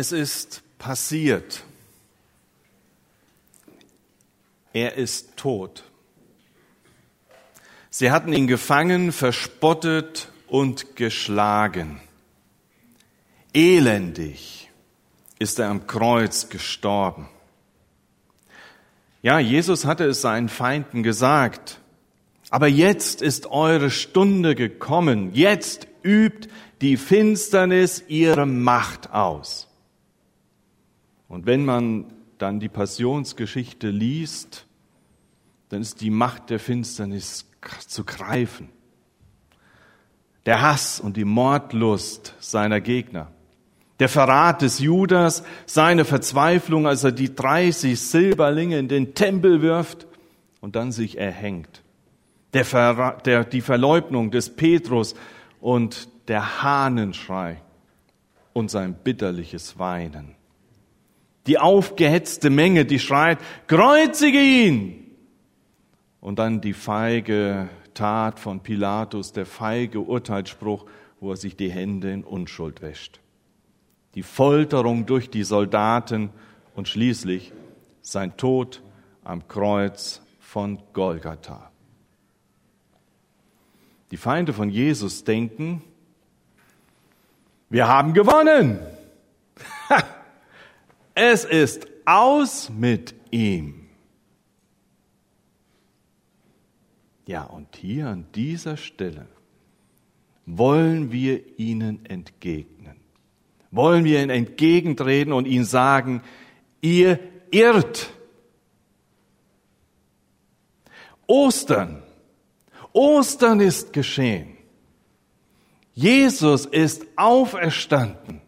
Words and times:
Es 0.00 0.12
ist 0.12 0.62
passiert. 0.78 1.64
Er 4.72 4.94
ist 4.94 5.36
tot. 5.36 5.82
Sie 7.90 8.12
hatten 8.12 8.32
ihn 8.32 8.46
gefangen, 8.46 9.10
verspottet 9.10 10.28
und 10.46 10.94
geschlagen. 10.94 12.00
Elendig 13.52 14.70
ist 15.40 15.58
er 15.58 15.68
am 15.68 15.88
Kreuz 15.88 16.48
gestorben. 16.48 17.28
Ja, 19.20 19.40
Jesus 19.40 19.84
hatte 19.84 20.04
es 20.04 20.20
seinen 20.20 20.48
Feinden 20.48 21.02
gesagt. 21.02 21.80
Aber 22.50 22.68
jetzt 22.68 23.20
ist 23.20 23.46
eure 23.46 23.90
Stunde 23.90 24.54
gekommen. 24.54 25.34
Jetzt 25.34 25.88
übt 26.04 26.48
die 26.82 26.96
Finsternis 26.96 28.04
ihre 28.06 28.46
Macht 28.46 29.12
aus. 29.12 29.67
Und 31.28 31.46
wenn 31.46 31.64
man 31.64 32.06
dann 32.38 32.58
die 32.60 32.68
Passionsgeschichte 32.68 33.90
liest, 33.90 34.66
dann 35.68 35.82
ist 35.82 36.00
die 36.00 36.10
Macht 36.10 36.50
der 36.50 36.58
Finsternis 36.58 37.46
zu 37.86 38.04
greifen. 38.04 38.70
Der 40.46 40.62
Hass 40.62 40.98
und 40.98 41.16
die 41.16 41.26
Mordlust 41.26 42.34
seiner 42.40 42.80
Gegner. 42.80 43.30
Der 43.98 44.08
Verrat 44.08 44.62
des 44.62 44.78
Judas, 44.78 45.42
seine 45.66 46.04
Verzweiflung, 46.04 46.86
als 46.86 47.04
er 47.04 47.12
die 47.12 47.34
30 47.34 48.00
Silberlinge 48.00 48.78
in 48.78 48.88
den 48.88 49.14
Tempel 49.14 49.60
wirft 49.60 50.06
und 50.60 50.76
dann 50.76 50.92
sich 50.92 51.18
erhängt. 51.18 51.82
Der 52.54 52.64
Verrat, 52.64 53.26
der, 53.26 53.44
die 53.44 53.60
Verleugnung 53.60 54.30
des 54.30 54.54
Petrus 54.54 55.14
und 55.60 56.08
der 56.28 56.62
Hahnenschrei 56.62 57.60
und 58.52 58.70
sein 58.70 58.94
bitterliches 58.94 59.78
Weinen. 59.78 60.37
Die 61.48 61.58
aufgehetzte 61.58 62.50
Menge, 62.50 62.84
die 62.84 62.98
schreit, 62.98 63.38
kreuzige 63.66 64.40
ihn! 64.40 65.16
Und 66.20 66.38
dann 66.38 66.60
die 66.60 66.74
feige 66.74 67.68
Tat 67.94 68.38
von 68.38 68.60
Pilatus, 68.60 69.32
der 69.32 69.46
feige 69.46 70.00
Urteilsspruch, 70.00 70.84
wo 71.20 71.30
er 71.30 71.36
sich 71.36 71.56
die 71.56 71.70
Hände 71.70 72.12
in 72.12 72.22
Unschuld 72.22 72.82
wäscht. 72.82 73.20
Die 74.14 74.22
Folterung 74.22 75.06
durch 75.06 75.30
die 75.30 75.42
Soldaten 75.42 76.30
und 76.74 76.86
schließlich 76.86 77.52
sein 78.02 78.36
Tod 78.36 78.82
am 79.24 79.48
Kreuz 79.48 80.22
von 80.38 80.78
Golgatha. 80.92 81.70
Die 84.10 84.16
Feinde 84.16 84.52
von 84.52 84.70
Jesus 84.70 85.24
denken, 85.24 85.82
wir 87.68 87.88
haben 87.88 88.14
gewonnen. 88.14 88.78
es 91.18 91.44
ist 91.44 91.88
aus 92.04 92.70
mit 92.70 93.14
ihm. 93.32 93.88
Ja, 97.26 97.42
und 97.42 97.76
hier 97.76 98.06
an 98.06 98.26
dieser 98.34 98.76
Stelle 98.76 99.26
wollen 100.46 101.12
wir 101.12 101.58
ihnen 101.58 102.06
entgegnen. 102.06 102.96
Wollen 103.70 104.04
wir 104.04 104.20
ihnen 104.20 104.30
entgegentreten 104.30 105.32
und 105.32 105.46
ihnen 105.46 105.64
sagen, 105.66 106.22
ihr 106.80 107.18
irrt. 107.50 108.10
Ostern. 111.26 112.02
Ostern 112.92 113.60
ist 113.60 113.92
geschehen. 113.92 114.56
Jesus 115.92 116.64
ist 116.64 117.06
auferstanden. 117.16 118.40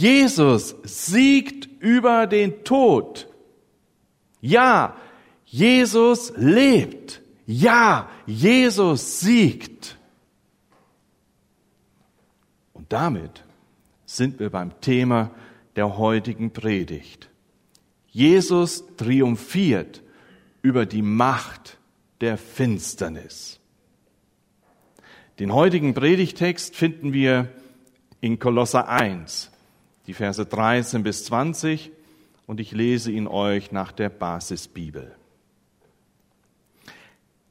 Jesus 0.00 0.74
siegt 0.82 1.68
über 1.80 2.26
den 2.26 2.64
Tod. 2.64 3.28
Ja, 4.40 4.96
Jesus 5.44 6.32
lebt. 6.36 7.20
Ja, 7.44 8.08
Jesus 8.24 9.20
siegt. 9.20 9.98
Und 12.72 12.90
damit 12.90 13.44
sind 14.06 14.40
wir 14.40 14.48
beim 14.48 14.80
Thema 14.80 15.32
der 15.76 15.98
heutigen 15.98 16.50
Predigt. 16.52 17.28
Jesus 18.08 18.84
triumphiert 18.96 20.02
über 20.62 20.86
die 20.86 21.02
Macht 21.02 21.76
der 22.22 22.38
Finsternis. 22.38 23.60
Den 25.38 25.52
heutigen 25.52 25.92
Predigtext 25.92 26.74
finden 26.74 27.12
wir 27.12 27.52
in 28.22 28.38
Kolosser 28.38 28.88
1, 28.88 29.50
die 30.10 30.14
Verse 30.14 30.44
13 30.44 31.04
bis 31.04 31.24
20, 31.26 31.92
und 32.48 32.58
ich 32.58 32.72
lese 32.72 33.12
ihn 33.12 33.28
euch 33.28 33.70
nach 33.70 33.92
der 33.92 34.08
Basisbibel. 34.08 35.14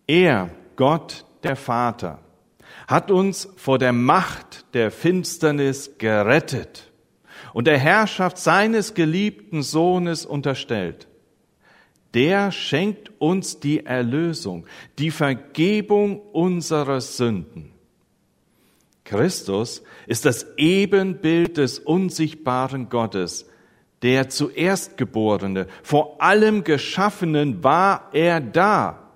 Er, 0.05 0.49
Gott, 0.75 1.23
der 1.43 1.55
Vater, 1.55 2.19
hat 2.85 3.11
uns 3.11 3.47
vor 3.55 3.79
der 3.79 3.93
Macht 3.93 4.65
der 4.73 4.91
Finsternis 4.91 5.91
gerettet 5.99 6.91
und 7.53 7.65
der 7.65 7.77
Herrschaft 7.77 8.37
seines 8.37 8.93
geliebten 8.93 9.63
Sohnes 9.63 10.25
unterstellt. 10.25 11.07
Der 12.13 12.51
schenkt 12.51 13.09
uns 13.21 13.61
die 13.61 13.85
Erlösung, 13.85 14.65
die 14.97 15.11
Vergebung 15.11 16.19
unserer 16.19 16.99
Sünden. 16.99 17.71
Christus 19.09 19.81
ist 20.05 20.25
das 20.25 20.45
Ebenbild 20.55 21.57
des 21.57 21.79
unsichtbaren 21.79 22.89
Gottes, 22.89 23.49
der 24.03 24.29
zuerstgeborene, 24.29 25.65
vor 25.81 26.21
allem 26.21 26.63
Geschaffenen 26.63 27.63
war 27.63 28.09
er 28.13 28.39
da. 28.39 29.09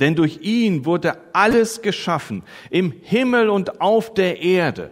Denn 0.00 0.16
durch 0.16 0.40
ihn 0.42 0.84
wurde 0.84 1.16
alles 1.32 1.80
geschaffen, 1.80 2.42
im 2.68 2.92
Himmel 3.02 3.48
und 3.48 3.80
auf 3.80 4.12
der 4.12 4.42
Erde, 4.42 4.90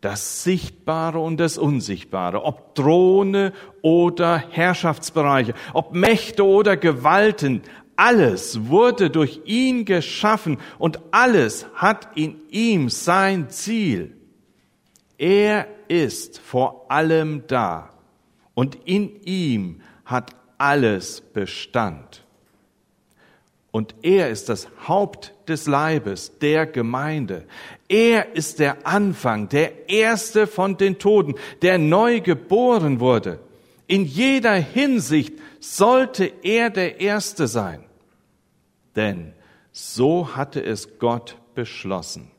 das 0.00 0.42
Sichtbare 0.42 1.20
und 1.20 1.38
das 1.38 1.56
Unsichtbare, 1.56 2.42
ob 2.44 2.74
Throne 2.74 3.52
oder 3.82 4.38
Herrschaftsbereiche, 4.50 5.54
ob 5.74 5.94
Mächte 5.94 6.44
oder 6.44 6.76
Gewalten, 6.76 7.62
alles 8.00 8.68
wurde 8.70 9.10
durch 9.10 9.42
ihn 9.44 9.84
geschaffen 9.84 10.56
und 10.78 11.00
alles 11.10 11.66
hat 11.74 12.16
in 12.16 12.40
ihm 12.48 12.88
sein 12.88 13.50
Ziel. 13.50 14.16
Er 15.18 15.66
ist 15.88 16.38
vor 16.38 16.90
allem 16.90 17.44
da 17.46 17.90
und 18.54 18.78
in 18.86 19.20
ihm 19.24 19.82
hat 20.06 20.30
alles 20.56 21.20
Bestand. 21.20 22.24
Und 23.70 23.94
er 24.00 24.30
ist 24.30 24.48
das 24.48 24.66
Haupt 24.88 25.34
des 25.46 25.66
Leibes, 25.66 26.38
der 26.38 26.64
Gemeinde. 26.64 27.44
Er 27.86 28.34
ist 28.34 28.60
der 28.60 28.86
Anfang, 28.86 29.50
der 29.50 29.90
Erste 29.90 30.46
von 30.46 30.78
den 30.78 30.98
Toten, 30.98 31.34
der 31.60 31.76
neu 31.76 32.20
geboren 32.22 32.98
wurde. 32.98 33.40
In 33.86 34.06
jeder 34.06 34.54
Hinsicht 34.54 35.34
sollte 35.60 36.32
er 36.42 36.70
der 36.70 36.98
Erste 36.98 37.46
sein. 37.46 37.84
Denn 38.96 39.32
so 39.72 40.36
hatte 40.36 40.62
es 40.62 40.98
Gott 40.98 41.36
beschlossen. 41.54 42.30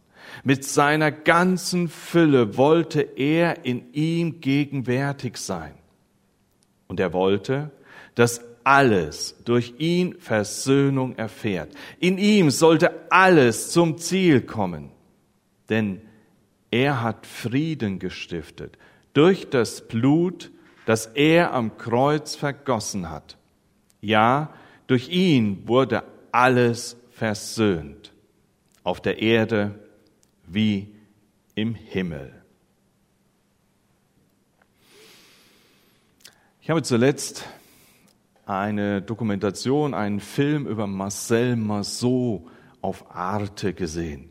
Mit 0.44 0.64
seiner 0.64 1.12
ganzen 1.12 1.88
Fülle 1.88 2.58
wollte 2.58 3.02
er 3.02 3.66
in 3.66 3.94
ihm 3.94 4.40
gegenwärtig 4.42 5.38
sein. 5.38 5.74
Und 6.88 7.00
er 7.00 7.14
wollte, 7.14 7.72
dass 8.16 8.42
alles 8.64 9.36
durch 9.46 9.76
ihn 9.80 10.16
Versöhnung 10.20 11.16
erfährt. 11.16 11.74
In 12.00 12.18
ihm 12.18 12.50
sollte 12.52 13.12
alles 13.12 13.72
zum 13.72 13.98
Ziel 13.98 14.42
kommen, 14.42 14.92
denn 15.70 16.02
er 16.70 17.02
hat 17.02 17.26
Frieden 17.26 18.00
gestiftet 18.00 18.78
durch 19.14 19.50
das 19.50 19.88
Blut, 19.88 20.52
das 20.86 21.08
er 21.08 21.54
am 21.54 21.78
Kreuz 21.78 22.36
vergossen 22.36 23.10
hat. 23.10 23.38
Ja, 24.00 24.54
durch 24.88 25.10
ihn 25.10 25.68
wurde 25.68 26.04
alles 26.32 26.98
versöhnt, 27.12 28.14
auf 28.84 29.02
der 29.02 29.22
Erde 29.22 29.80
wie 30.48 30.96
im 31.56 31.76
Himmel. 31.76 32.34
Ich 36.62 36.70
habe 36.70 36.84
zuletzt 36.84 37.46
eine 38.46 39.02
Dokumentation, 39.02 39.94
einen 39.94 40.20
Film 40.20 40.68
über 40.68 40.88
Marcel 40.88 41.56
Marceau 41.56 42.48
auf 42.82 43.16
Arte 43.16 43.74
gesehen. 43.74 44.30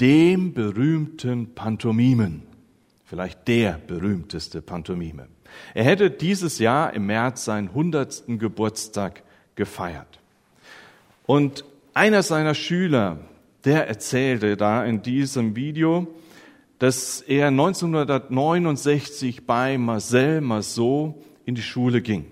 Dem 0.00 0.54
berühmten 0.54 1.54
Pantomimen, 1.54 2.42
vielleicht 3.04 3.46
der 3.48 3.78
berühmteste 3.86 4.62
Pantomime. 4.62 5.28
Er 5.74 5.84
hätte 5.84 6.10
dieses 6.10 6.58
Jahr 6.58 6.92
im 6.94 7.06
März 7.06 7.44
seinen 7.44 7.72
hundertsten 7.72 8.38
Geburtstag 8.38 9.22
gefeiert. 9.54 10.20
Und 11.26 11.64
einer 11.94 12.22
seiner 12.22 12.54
Schüler, 12.54 13.18
der 13.64 13.88
erzählte 13.88 14.56
da 14.56 14.84
in 14.84 15.02
diesem 15.02 15.56
Video, 15.56 16.06
dass 16.78 17.22
er 17.22 17.48
1969 17.48 19.46
bei 19.46 19.78
Marcel 19.78 20.40
Marceau 20.42 21.22
in 21.46 21.54
die 21.54 21.62
Schule 21.62 22.02
ging. 22.02 22.26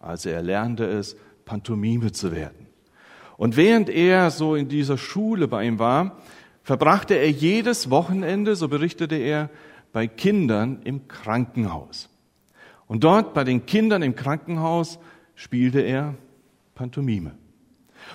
Also 0.00 0.30
er 0.30 0.42
lernte 0.42 0.86
es, 0.86 1.16
Pantomime 1.44 2.10
zu 2.10 2.32
werden. 2.32 2.66
Und 3.36 3.56
während 3.56 3.88
er 3.88 4.30
so 4.30 4.56
in 4.56 4.68
dieser 4.68 4.98
Schule 4.98 5.46
bei 5.46 5.64
ihm 5.64 5.78
war, 5.78 6.18
verbrachte 6.62 7.14
er 7.14 7.30
jedes 7.30 7.90
Wochenende, 7.90 8.56
so 8.56 8.68
berichtete 8.68 9.16
er, 9.16 9.50
bei 9.92 10.06
Kindern 10.06 10.80
im 10.84 11.06
Krankenhaus. 11.06 12.08
Und 12.86 13.04
dort 13.04 13.34
bei 13.34 13.44
den 13.44 13.66
Kindern 13.66 14.02
im 14.02 14.16
Krankenhaus 14.16 14.98
spielte 15.34 15.80
er 15.80 16.14
Pantomime. 16.74 17.36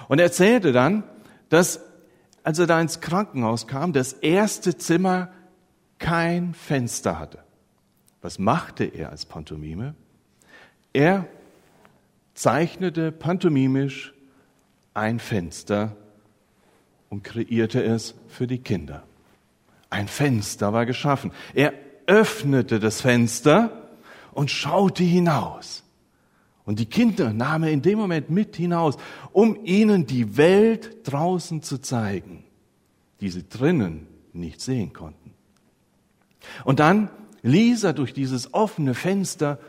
Und 0.08 0.20
er 0.20 0.26
erzählte 0.26 0.72
dann, 0.72 1.04
dass 1.50 1.82
als 2.44 2.60
er 2.60 2.68
da 2.68 2.80
ins 2.80 3.02
Krankenhaus 3.02 3.68
kam, 3.68 3.92
das 3.92 4.14
erste 4.14 4.78
Zimmer 4.78 5.34
kein 6.00 6.54
Fenster 6.54 7.20
hatte. 7.20 7.40
Was 8.22 8.40
machte 8.40 8.86
er 8.86 9.10
als 9.10 9.26
Pantomime? 9.26 9.96
Er 10.94 11.28
zeichnete 12.36 13.12
pantomimisch 13.12 14.14
ein 14.94 15.20
Fenster 15.20 15.98
und 17.10 17.24
kreierte 17.24 17.84
es 17.84 18.16
für 18.30 18.48
die 18.48 18.60
Kinder. 18.60 19.04
Ein 19.90 20.08
Fenster 20.08 20.72
war 20.72 20.86
geschaffen. 20.86 21.32
Er 21.54 21.74
öffnete 22.06 22.80
das 22.80 23.02
Fenster 23.02 23.90
und 24.32 24.52
schaute 24.52 25.04
hinaus. 25.04 25.84
Und 26.68 26.80
die 26.80 26.86
Kinder 26.86 27.32
nahm 27.32 27.64
er 27.64 27.72
in 27.72 27.82
dem 27.82 27.98
Moment 27.98 28.30
mit 28.30 28.58
hinaus, 28.58 28.98
um 29.32 29.58
ihnen 29.64 30.06
die 30.06 30.36
Welt 30.36 30.98
draußen 31.08 31.64
zu 31.64 31.78
zeigen, 31.78 32.44
die 33.22 33.30
sie 33.30 33.48
drinnen 33.48 34.06
nicht 34.34 34.60
sehen 34.60 34.92
konnten. 34.92 35.32
Und 36.66 36.82
dann 36.82 37.10
ließ 37.42 37.86
er 37.86 37.94
durch 37.94 38.14
dieses 38.14 38.54
offene 38.54 38.96
Fenster 38.96 39.60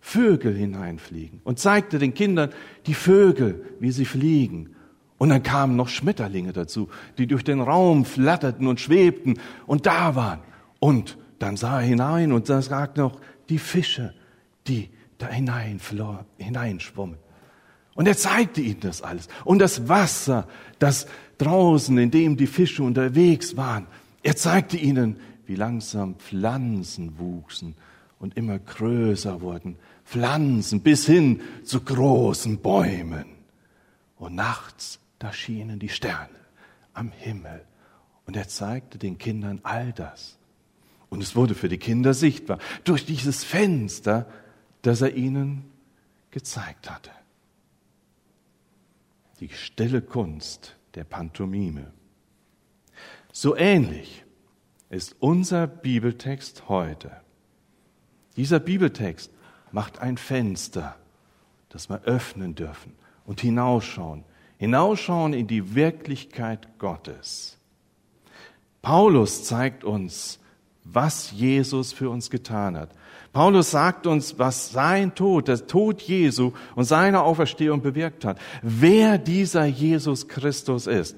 Vögel 0.00 0.52
hineinfliegen 0.52 1.40
und 1.44 1.60
zeigte 1.60 2.00
den 2.00 2.12
Kindern 2.12 2.50
die 2.86 2.94
Vögel, 2.94 3.64
wie 3.78 3.92
sie 3.92 4.04
fliegen. 4.04 4.74
Und 5.16 5.28
dann 5.28 5.44
kamen 5.44 5.76
noch 5.76 5.88
Schmetterlinge 5.88 6.52
dazu, 6.52 6.88
die 7.18 7.28
durch 7.28 7.44
den 7.44 7.60
Raum 7.60 8.04
flatterten 8.04 8.66
und 8.66 8.80
schwebten 8.80 9.38
und 9.68 9.86
da 9.86 10.16
waren. 10.16 10.40
Und 10.80 11.18
dann 11.38 11.56
sah 11.56 11.80
er 11.80 11.86
hinein 11.86 12.32
und 12.32 12.48
sagte 12.48 13.00
noch 13.00 13.20
die 13.48 13.58
Fische, 13.58 14.12
die 14.66 14.90
da 15.18 15.28
hineinschwommen. 15.28 17.18
Und 17.94 18.06
er 18.06 18.16
zeigte 18.16 18.60
ihnen 18.60 18.80
das 18.80 19.02
alles. 19.02 19.28
Und 19.44 19.58
das 19.58 19.88
Wasser, 19.88 20.46
das 20.78 21.06
draußen, 21.38 21.98
in 21.98 22.10
dem 22.10 22.36
die 22.36 22.46
Fische 22.46 22.84
unterwegs 22.84 23.56
waren, 23.56 23.86
er 24.22 24.36
zeigte 24.36 24.76
ihnen, 24.76 25.18
wie 25.46 25.56
langsam 25.56 26.14
Pflanzen 26.16 27.18
wuchsen 27.18 27.74
und 28.18 28.36
immer 28.36 28.58
größer 28.58 29.40
wurden. 29.40 29.76
Pflanzen 30.04 30.80
bis 30.80 31.06
hin 31.06 31.40
zu 31.64 31.80
großen 31.80 32.58
Bäumen. 32.58 33.24
Und 34.16 34.34
nachts, 34.34 35.00
da 35.18 35.32
schienen 35.32 35.78
die 35.78 35.88
Sterne 35.88 36.28
am 36.92 37.10
Himmel. 37.10 37.64
Und 38.26 38.36
er 38.36 38.48
zeigte 38.48 38.98
den 38.98 39.18
Kindern 39.18 39.60
all 39.62 39.92
das. 39.92 40.38
Und 41.08 41.22
es 41.22 41.34
wurde 41.34 41.54
für 41.54 41.68
die 41.68 41.78
Kinder 41.78 42.14
sichtbar. 42.14 42.58
Durch 42.84 43.06
dieses 43.06 43.44
Fenster 43.44 44.26
das 44.82 45.00
er 45.00 45.14
ihnen 45.14 45.64
gezeigt 46.30 46.90
hatte. 46.90 47.10
Die 49.40 49.48
stille 49.50 50.02
Kunst 50.02 50.76
der 50.94 51.04
Pantomime. 51.04 51.92
So 53.32 53.56
ähnlich 53.56 54.24
ist 54.90 55.16
unser 55.20 55.66
Bibeltext 55.66 56.68
heute. 56.68 57.12
Dieser 58.36 58.60
Bibeltext 58.60 59.30
macht 59.70 59.98
ein 59.98 60.16
Fenster, 60.16 60.96
das 61.68 61.88
wir 61.88 62.02
öffnen 62.02 62.54
dürfen 62.54 62.94
und 63.24 63.40
hinausschauen, 63.40 64.24
hinausschauen 64.58 65.34
in 65.34 65.46
die 65.46 65.74
Wirklichkeit 65.74 66.78
Gottes. 66.78 67.58
Paulus 68.82 69.44
zeigt 69.44 69.84
uns, 69.84 70.40
was 70.92 71.32
Jesus 71.32 71.92
für 71.92 72.10
uns 72.10 72.30
getan 72.30 72.76
hat. 72.76 72.90
Paulus 73.32 73.70
sagt 73.70 74.06
uns, 74.06 74.38
was 74.38 74.70
sein 74.70 75.14
Tod, 75.14 75.48
der 75.48 75.66
Tod 75.66 76.00
Jesu 76.02 76.52
und 76.74 76.84
seine 76.84 77.22
Auferstehung 77.22 77.82
bewirkt 77.82 78.24
hat. 78.24 78.38
Wer 78.62 79.18
dieser 79.18 79.66
Jesus 79.66 80.28
Christus 80.28 80.86
ist. 80.86 81.16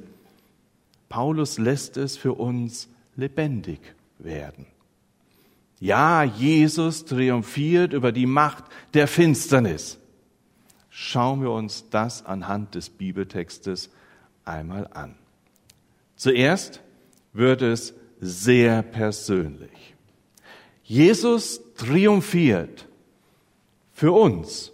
Paulus 1.08 1.58
lässt 1.58 1.96
es 1.96 2.16
für 2.16 2.34
uns 2.34 2.88
lebendig 3.16 3.80
werden. 4.18 4.66
Ja, 5.78 6.22
Jesus 6.22 7.04
triumphiert 7.04 7.92
über 7.92 8.12
die 8.12 8.26
Macht 8.26 8.64
der 8.92 9.08
Finsternis. 9.08 9.98
Schauen 10.90 11.40
wir 11.42 11.50
uns 11.50 11.88
das 11.88 12.26
anhand 12.26 12.74
des 12.74 12.90
Bibeltextes 12.90 13.90
einmal 14.44 14.88
an. 14.92 15.14
Zuerst 16.16 16.82
wird 17.32 17.62
es 17.62 17.94
sehr 18.20 18.82
persönlich. 18.82 19.94
Jesus 20.82 21.60
triumphiert 21.76 22.86
für 23.92 24.12
uns. 24.12 24.72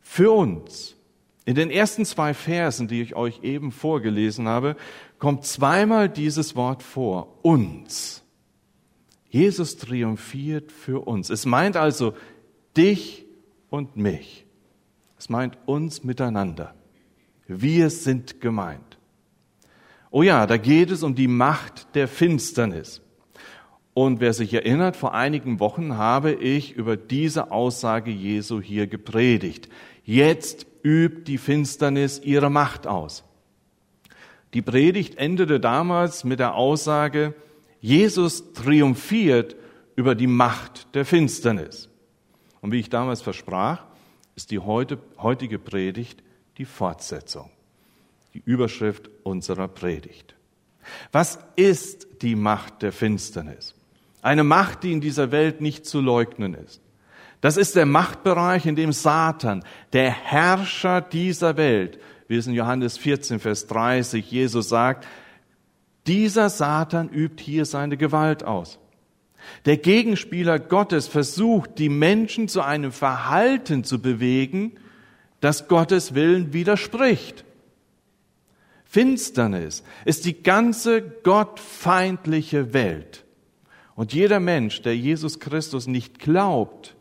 Für 0.00 0.32
uns. 0.32 0.96
In 1.44 1.54
den 1.54 1.70
ersten 1.70 2.04
zwei 2.04 2.34
Versen, 2.34 2.86
die 2.86 3.02
ich 3.02 3.16
euch 3.16 3.42
eben 3.42 3.72
vorgelesen 3.72 4.46
habe, 4.46 4.76
kommt 5.18 5.44
zweimal 5.44 6.08
dieses 6.08 6.54
Wort 6.54 6.82
vor. 6.82 7.38
Uns. 7.42 8.22
Jesus 9.30 9.76
triumphiert 9.76 10.70
für 10.70 11.06
uns. 11.06 11.30
Es 11.30 11.46
meint 11.46 11.76
also 11.76 12.14
dich 12.76 13.24
und 13.68 13.96
mich. 13.96 14.46
Es 15.18 15.28
meint 15.28 15.58
uns 15.66 16.04
miteinander. 16.04 16.74
Wir 17.46 17.90
sind 17.90 18.40
gemeint. 18.40 18.99
Oh 20.10 20.22
ja, 20.22 20.46
da 20.46 20.56
geht 20.56 20.90
es 20.90 21.04
um 21.04 21.14
die 21.14 21.28
Macht 21.28 21.94
der 21.94 22.08
Finsternis. 22.08 23.00
Und 23.94 24.20
wer 24.20 24.32
sich 24.32 24.52
erinnert, 24.52 24.96
vor 24.96 25.14
einigen 25.14 25.60
Wochen 25.60 25.96
habe 25.96 26.32
ich 26.32 26.72
über 26.72 26.96
diese 26.96 27.52
Aussage 27.52 28.10
Jesu 28.10 28.60
hier 28.60 28.88
gepredigt. 28.88 29.68
Jetzt 30.04 30.66
übt 30.82 31.24
die 31.24 31.38
Finsternis 31.38 32.20
ihre 32.24 32.50
Macht 32.50 32.86
aus. 32.88 33.24
Die 34.52 34.62
Predigt 34.62 35.16
endete 35.16 35.60
damals 35.60 36.24
mit 36.24 36.40
der 36.40 36.54
Aussage, 36.54 37.34
Jesus 37.80 38.52
triumphiert 38.52 39.54
über 39.94 40.16
die 40.16 40.26
Macht 40.26 40.92
der 40.94 41.04
Finsternis. 41.04 41.88
Und 42.60 42.72
wie 42.72 42.80
ich 42.80 42.90
damals 42.90 43.22
versprach, 43.22 43.84
ist 44.34 44.50
die 44.50 44.58
heute, 44.58 44.98
heutige 45.18 45.60
Predigt 45.60 46.22
die 46.58 46.64
Fortsetzung 46.64 47.50
die 48.34 48.42
Überschrift 48.44 49.10
unserer 49.22 49.68
Predigt. 49.68 50.34
Was 51.12 51.38
ist 51.56 52.22
die 52.22 52.36
Macht 52.36 52.82
der 52.82 52.92
Finsternis? 52.92 53.74
Eine 54.22 54.44
Macht, 54.44 54.82
die 54.82 54.92
in 54.92 55.00
dieser 55.00 55.30
Welt 55.30 55.60
nicht 55.60 55.86
zu 55.86 56.00
leugnen 56.00 56.54
ist. 56.54 56.80
Das 57.40 57.56
ist 57.56 57.74
der 57.74 57.86
Machtbereich, 57.86 58.66
in 58.66 58.76
dem 58.76 58.92
Satan, 58.92 59.64
der 59.92 60.10
Herrscher 60.10 61.00
dieser 61.00 61.56
Welt, 61.56 61.98
wie 62.28 62.36
es 62.36 62.46
in 62.46 62.52
Johannes 62.52 62.98
14, 62.98 63.40
Vers 63.40 63.66
30 63.66 64.30
Jesus 64.30 64.68
sagt, 64.68 65.06
dieser 66.06 66.50
Satan 66.50 67.08
übt 67.08 67.42
hier 67.42 67.64
seine 67.64 67.96
Gewalt 67.96 68.44
aus. 68.44 68.78
Der 69.64 69.78
Gegenspieler 69.78 70.58
Gottes 70.58 71.08
versucht, 71.08 71.78
die 71.78 71.88
Menschen 71.88 72.48
zu 72.48 72.60
einem 72.60 72.92
Verhalten 72.92 73.84
zu 73.84 74.00
bewegen, 74.00 74.72
das 75.40 75.66
Gottes 75.66 76.14
Willen 76.14 76.52
widerspricht. 76.52 77.44
Finsternis 78.90 79.84
ist 80.04 80.24
die 80.24 80.42
ganze 80.42 81.00
gottfeindliche 81.00 82.74
Welt. 82.74 83.24
Und 83.94 84.12
jeder 84.12 84.40
Mensch, 84.40 84.82
der 84.82 84.96
Jesus 84.96 85.38
Christus 85.38 85.86
nicht 85.86 86.18
glaubt, 86.18 86.96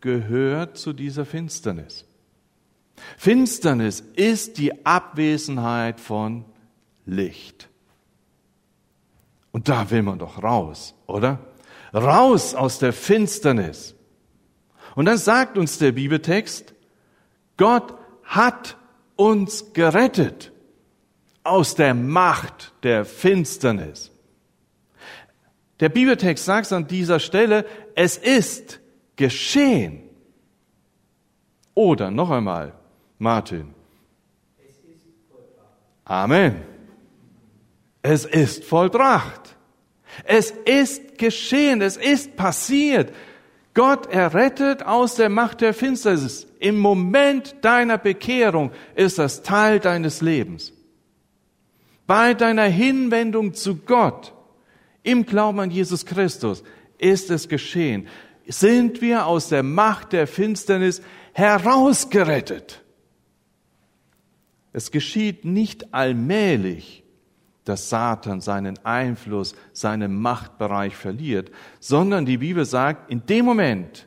gehört 0.00 0.78
zu 0.78 0.92
dieser 0.92 1.24
Finsternis. 1.24 2.06
Finsternis 3.18 3.98
ist 3.98 4.58
die 4.58 4.86
Abwesenheit 4.86 5.98
von 5.98 6.44
Licht. 7.04 7.68
Und 9.50 9.68
da 9.68 9.90
will 9.90 10.02
man 10.02 10.20
doch 10.20 10.40
raus, 10.40 10.94
oder? 11.08 11.40
Raus 11.92 12.54
aus 12.54 12.78
der 12.78 12.92
Finsternis. 12.92 13.96
Und 14.94 15.06
dann 15.06 15.18
sagt 15.18 15.58
uns 15.58 15.78
der 15.78 15.90
Bibeltext, 15.90 16.74
Gott 17.56 17.92
hat 18.22 18.76
uns 19.16 19.72
gerettet 19.72 20.52
aus 21.44 21.74
der 21.74 21.94
Macht 21.94 22.72
der 22.82 23.04
Finsternis. 23.04 24.10
Der 25.80 25.88
Bibeltext 25.88 26.44
sagt 26.44 26.72
an 26.72 26.86
dieser 26.86 27.20
Stelle, 27.20 27.66
es 27.94 28.16
ist 28.16 28.80
geschehen. 29.16 30.02
Oder 31.74 32.10
noch 32.10 32.30
einmal, 32.30 32.72
Martin. 33.18 33.74
Amen. 36.04 36.62
Es 38.02 38.24
ist 38.24 38.64
vollbracht. 38.64 39.56
Es 40.24 40.50
ist 40.50 41.18
geschehen, 41.18 41.80
es 41.80 41.96
ist 41.96 42.36
passiert. 42.36 43.12
Gott 43.72 44.06
errettet 44.06 44.84
aus 44.84 45.16
der 45.16 45.28
Macht 45.28 45.60
der 45.60 45.74
Finsternis. 45.74 46.46
Im 46.60 46.78
Moment 46.78 47.56
deiner 47.62 47.98
Bekehrung 47.98 48.70
ist 48.94 49.18
das 49.18 49.42
Teil 49.42 49.80
deines 49.80 50.20
Lebens. 50.20 50.73
Bei 52.06 52.34
deiner 52.34 52.64
Hinwendung 52.64 53.54
zu 53.54 53.76
Gott, 53.76 54.34
im 55.02 55.24
Glauben 55.24 55.60
an 55.60 55.70
Jesus 55.70 56.04
Christus, 56.04 56.62
ist 56.98 57.30
es 57.30 57.48
geschehen. 57.48 58.08
Sind 58.46 59.00
wir 59.00 59.26
aus 59.26 59.48
der 59.48 59.62
Macht 59.62 60.12
der 60.12 60.26
Finsternis 60.26 61.02
herausgerettet. 61.32 62.82
Es 64.72 64.90
geschieht 64.90 65.44
nicht 65.44 65.94
allmählich, 65.94 67.04
dass 67.64 67.88
Satan 67.88 68.40
seinen 68.40 68.78
Einfluss, 68.84 69.54
seinen 69.72 70.20
Machtbereich 70.20 70.96
verliert, 70.96 71.50
sondern 71.80 72.26
die 72.26 72.38
Bibel 72.38 72.64
sagt, 72.64 73.10
in 73.10 73.24
dem 73.26 73.44
Moment, 73.44 74.06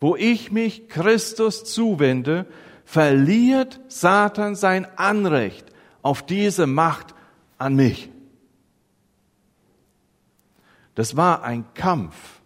wo 0.00 0.16
ich 0.16 0.50
mich 0.50 0.88
Christus 0.88 1.64
zuwende, 1.64 2.46
verliert 2.84 3.80
Satan 3.88 4.54
sein 4.56 4.86
Anrecht 4.96 5.66
auf 6.02 6.24
diese 6.24 6.66
Macht 6.66 7.14
an 7.58 7.74
mich. 7.74 8.10
Das 10.94 11.16
war 11.16 11.42
ein 11.42 11.64
Kampf, 11.74 12.40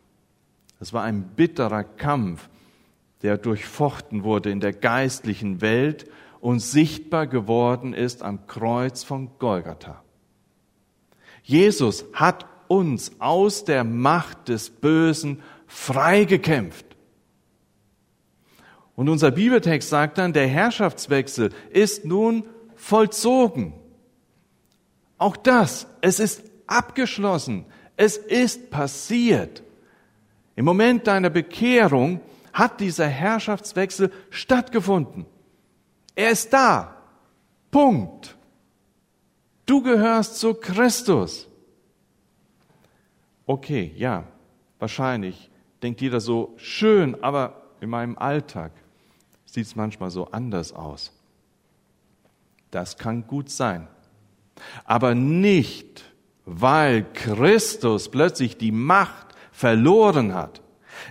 das 0.78 0.92
war 0.92 1.04
ein 1.04 1.22
bitterer 1.22 1.84
Kampf, 1.84 2.48
der 3.22 3.38
durchfochten 3.38 4.24
wurde 4.24 4.50
in 4.50 4.60
der 4.60 4.72
geistlichen 4.72 5.60
Welt 5.60 6.10
und 6.40 6.60
sichtbar 6.60 7.26
geworden 7.26 7.94
ist 7.94 8.22
am 8.22 8.46
Kreuz 8.46 9.04
von 9.04 9.30
Golgatha. 9.38 10.02
Jesus 11.44 12.04
hat 12.12 12.46
uns 12.68 13.12
aus 13.20 13.64
der 13.64 13.84
Macht 13.84 14.48
des 14.48 14.70
Bösen 14.70 15.40
freigekämpft. 15.66 16.86
Und 18.94 19.08
unser 19.08 19.30
Bibeltext 19.30 19.88
sagt 19.88 20.18
dann, 20.18 20.32
der 20.32 20.46
Herrschaftswechsel 20.46 21.50
ist 21.70 22.04
nun 22.04 22.44
vollzogen. 22.74 23.72
Auch 25.22 25.36
das, 25.36 25.86
es 26.00 26.18
ist 26.18 26.42
abgeschlossen. 26.66 27.64
Es 27.96 28.16
ist 28.16 28.70
passiert. 28.70 29.62
Im 30.56 30.64
Moment 30.64 31.06
deiner 31.06 31.30
Bekehrung 31.30 32.20
hat 32.52 32.80
dieser 32.80 33.06
Herrschaftswechsel 33.06 34.12
stattgefunden. 34.30 35.26
Er 36.16 36.32
ist 36.32 36.52
da. 36.52 36.96
Punkt. 37.70 38.36
Du 39.64 39.80
gehörst 39.80 40.40
zu 40.40 40.54
Christus. 40.54 41.46
Okay, 43.46 43.94
ja, 43.96 44.24
wahrscheinlich 44.80 45.52
denkt 45.84 46.00
jeder 46.00 46.18
so 46.18 46.52
schön, 46.56 47.22
aber 47.22 47.62
in 47.80 47.90
meinem 47.90 48.18
Alltag 48.18 48.72
sieht 49.46 49.66
es 49.66 49.76
manchmal 49.76 50.10
so 50.10 50.32
anders 50.32 50.72
aus. 50.72 51.12
Das 52.72 52.98
kann 52.98 53.28
gut 53.28 53.50
sein. 53.50 53.86
Aber 54.84 55.14
nicht, 55.14 56.04
weil 56.44 57.04
Christus 57.12 58.10
plötzlich 58.10 58.56
die 58.56 58.72
Macht 58.72 59.28
verloren 59.50 60.34
hat. 60.34 60.62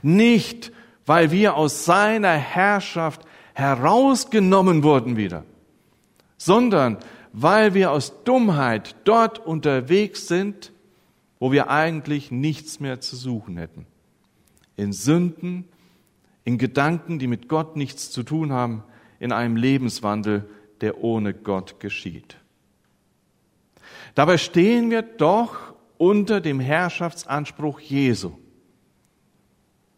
Nicht, 0.02 0.72
weil 1.06 1.32
wir 1.32 1.56
aus 1.56 1.86
seiner 1.86 2.34
Herrschaft 2.34 3.22
herausgenommen 3.54 4.84
wurden 4.84 5.18
wieder, 5.18 5.44
sondern 6.38 6.98
weil 7.34 7.74
wir 7.74 7.92
aus 7.92 8.24
Dummheit 8.24 8.96
dort 9.04 9.40
unterwegs 9.40 10.28
sind, 10.28 10.72
wo 11.40 11.52
wir 11.52 11.70
eigentlich 11.70 12.32
nichts 12.32 12.80
mehr 12.80 13.02
zu 13.02 13.16
suchen 13.16 13.58
hätten. 13.58 13.86
In 14.76 14.94
Sünden, 14.94 15.66
in 16.44 16.58
Gedanken, 16.58 17.20
die 17.20 17.28
mit 17.28 17.48
Gott 17.48 17.76
nichts 17.76 18.12
zu 18.12 18.24
tun 18.24 18.52
haben, 18.52 18.84
in 19.20 19.32
einem 19.32 19.56
Lebenswandel, 19.56 20.50
der 20.82 21.04
ohne 21.04 21.34
Gott 21.34 21.80
geschieht. 21.80 22.38
Dabei 24.16 24.38
stehen 24.38 24.90
wir 24.90 25.02
doch 25.02 25.74
unter 25.98 26.42
dem 26.42 26.60
Herrschaftsanspruch 26.60 27.80
Jesu. 27.80 28.34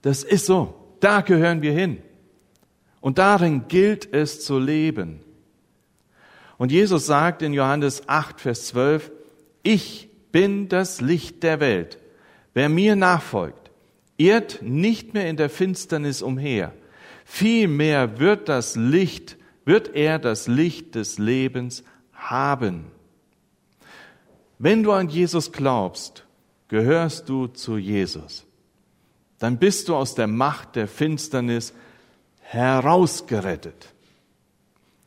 Das 0.01 0.24
ist 0.24 0.46
so. 0.46 0.75
Da 1.00 1.22
gehören 1.22 1.62
wir 1.62 1.72
hin. 1.72 2.01
Und 3.01 3.17
darin 3.17 3.67
gilt 3.67 4.13
es 4.13 4.46
zu 4.46 4.60
leben. 4.60 5.20
Und 6.58 6.72
Jesus 6.72 7.05
sagt 7.05 7.41
in 7.41 7.53
Johannes 7.53 8.08
8, 8.08 8.39
Vers 8.39 8.67
12, 8.67 9.12
ich 9.63 10.10
bin 10.32 10.70
das 10.70 11.01
Licht 11.01 11.43
der 11.43 11.60
Welt. 11.60 11.98
Wer 12.53 12.70
mir 12.70 12.96
nachfolgt, 12.96 13.72
irrt 14.17 14.62
nicht 14.62 15.13
mehr 15.13 15.29
in 15.29 15.38
der 15.38 15.50
Finsternis 15.50 16.22
umher. 16.22 16.74
Vielmehr 17.25 18.20
wird 18.20 18.50
das 18.50 18.75
Licht, 18.75 19.38
wird 19.65 19.96
er 19.96 20.20
das 20.20 20.48
Licht 20.48 20.96
des 20.96 21.17
Lebens 21.17 21.84
haben. 22.13 22.86
Wenn 24.63 24.82
du 24.82 24.91
an 24.91 25.10
Jesus 25.10 25.51
glaubst, 25.51 26.25
gehörst 26.70 27.27
du 27.27 27.48
zu 27.48 27.77
Jesus 27.77 28.46
dann 29.43 29.58
bist 29.58 29.89
du 29.89 29.96
aus 29.98 30.15
der 30.15 30.27
Macht 30.27 30.77
der 30.77 30.88
Finsternis 30.88 31.74
herausgerettet. 32.43 33.93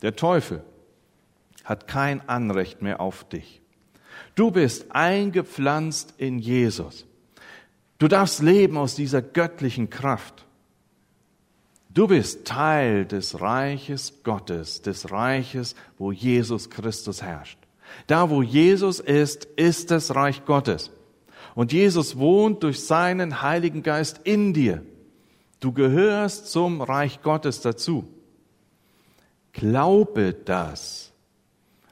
Der 0.02 0.14
Teufel 0.14 0.62
hat 1.64 1.88
kein 1.88 2.28
Anrecht 2.28 2.82
mehr 2.82 3.00
auf 3.00 3.26
dich. 3.26 3.62
Du 4.34 4.50
bist 4.50 4.92
eingepflanzt 4.92 6.12
in 6.18 6.38
Jesus. 6.38 7.06
Du 7.96 8.08
darfst 8.08 8.42
leben 8.42 8.76
aus 8.76 8.94
dieser 8.94 9.22
göttlichen 9.22 9.88
Kraft. 9.88 10.44
Du 11.88 12.06
bist 12.06 12.46
Teil 12.46 13.06
des 13.06 13.40
Reiches 13.40 14.22
Gottes, 14.22 14.82
des 14.82 15.10
Reiches, 15.10 15.74
wo 15.96 16.12
Jesus 16.12 16.68
Christus 16.68 17.22
herrscht. 17.22 17.65
Da, 18.06 18.30
wo 18.30 18.42
Jesus 18.42 19.00
ist, 19.00 19.44
ist 19.56 19.90
das 19.90 20.14
Reich 20.14 20.44
Gottes. 20.44 20.90
Und 21.54 21.72
Jesus 21.72 22.18
wohnt 22.18 22.62
durch 22.62 22.84
seinen 22.84 23.42
Heiligen 23.42 23.82
Geist 23.82 24.20
in 24.24 24.52
dir. 24.52 24.82
Du 25.60 25.72
gehörst 25.72 26.48
zum 26.52 26.82
Reich 26.82 27.22
Gottes 27.22 27.60
dazu. 27.60 28.06
Glaube 29.52 30.34
das. 30.34 31.12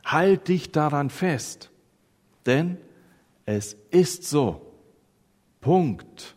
Halt 0.04 0.48
dich 0.48 0.70
daran 0.70 1.08
fest. 1.08 1.70
Denn 2.44 2.76
es 3.46 3.74
ist 3.90 4.24
so. 4.24 4.60
Punkt. 5.60 6.34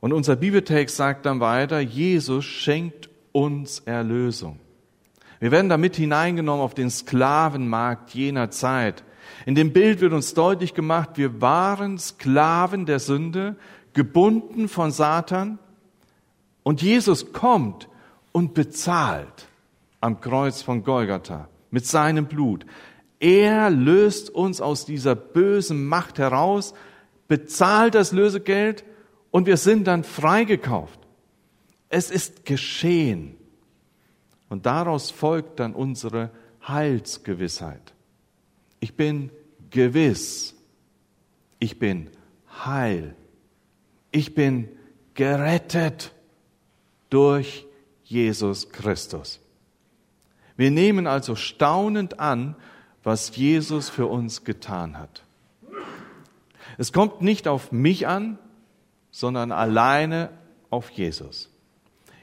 Und 0.00 0.12
unser 0.12 0.36
Bibeltext 0.36 0.96
sagt 0.96 1.24
dann 1.24 1.40
weiter, 1.40 1.80
Jesus 1.80 2.44
schenkt 2.44 3.08
uns 3.32 3.78
Erlösung. 3.80 4.58
Wir 5.42 5.50
werden 5.50 5.68
damit 5.68 5.96
hineingenommen 5.96 6.62
auf 6.62 6.72
den 6.72 6.88
Sklavenmarkt 6.88 8.14
jener 8.14 8.52
Zeit. 8.52 9.02
In 9.44 9.56
dem 9.56 9.72
Bild 9.72 10.00
wird 10.00 10.12
uns 10.12 10.34
deutlich 10.34 10.72
gemacht, 10.72 11.10
wir 11.16 11.40
waren 11.40 11.98
Sklaven 11.98 12.86
der 12.86 13.00
Sünde, 13.00 13.56
gebunden 13.92 14.68
von 14.68 14.92
Satan 14.92 15.58
und 16.62 16.80
Jesus 16.80 17.32
kommt 17.32 17.88
und 18.30 18.54
bezahlt 18.54 19.48
am 20.00 20.20
Kreuz 20.20 20.62
von 20.62 20.84
Golgatha 20.84 21.48
mit 21.72 21.86
seinem 21.86 22.26
Blut. 22.26 22.64
Er 23.18 23.68
löst 23.68 24.30
uns 24.30 24.60
aus 24.60 24.86
dieser 24.86 25.16
bösen 25.16 25.84
Macht 25.84 26.20
heraus, 26.20 26.72
bezahlt 27.26 27.96
das 27.96 28.12
Lösegeld 28.12 28.84
und 29.32 29.46
wir 29.46 29.56
sind 29.56 29.88
dann 29.88 30.04
freigekauft. 30.04 31.00
Es 31.88 32.12
ist 32.12 32.44
geschehen. 32.44 33.38
Und 34.52 34.66
daraus 34.66 35.10
folgt 35.10 35.60
dann 35.60 35.72
unsere 35.72 36.28
Heilsgewissheit. 36.68 37.94
Ich 38.80 38.96
bin 38.96 39.30
gewiss. 39.70 40.54
Ich 41.58 41.78
bin 41.78 42.10
heil. 42.62 43.16
Ich 44.10 44.34
bin 44.34 44.68
gerettet 45.14 46.12
durch 47.08 47.64
Jesus 48.04 48.68
Christus. 48.68 49.40
Wir 50.58 50.70
nehmen 50.70 51.06
also 51.06 51.34
staunend 51.34 52.20
an, 52.20 52.54
was 53.02 53.34
Jesus 53.34 53.88
für 53.88 54.06
uns 54.06 54.44
getan 54.44 54.98
hat. 54.98 55.22
Es 56.76 56.92
kommt 56.92 57.22
nicht 57.22 57.48
auf 57.48 57.72
mich 57.72 58.06
an, 58.06 58.38
sondern 59.10 59.50
alleine 59.50 60.28
auf 60.68 60.90
Jesus. 60.90 61.48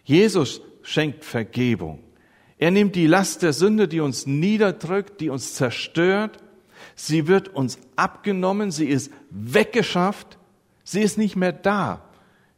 Jesus 0.03 0.62
schenkt 0.83 1.25
Vergebung. 1.25 2.03
Er 2.59 2.69
nimmt 2.69 2.95
die 2.95 3.07
Last 3.07 3.41
der 3.41 3.53
Sünde, 3.53 3.87
die 3.87 4.01
uns 4.01 4.27
niederdrückt, 4.27 5.19
die 5.21 5.29
uns 5.29 5.55
zerstört, 5.55 6.39
Sie 7.01 7.27
wird 7.27 7.47
uns 7.47 7.79
abgenommen, 7.95 8.71
sie 8.71 8.87
ist 8.87 9.09
weggeschafft, 9.29 10.37
sie 10.83 11.01
ist 11.01 11.17
nicht 11.17 11.37
mehr 11.37 11.53
da. 11.53 12.03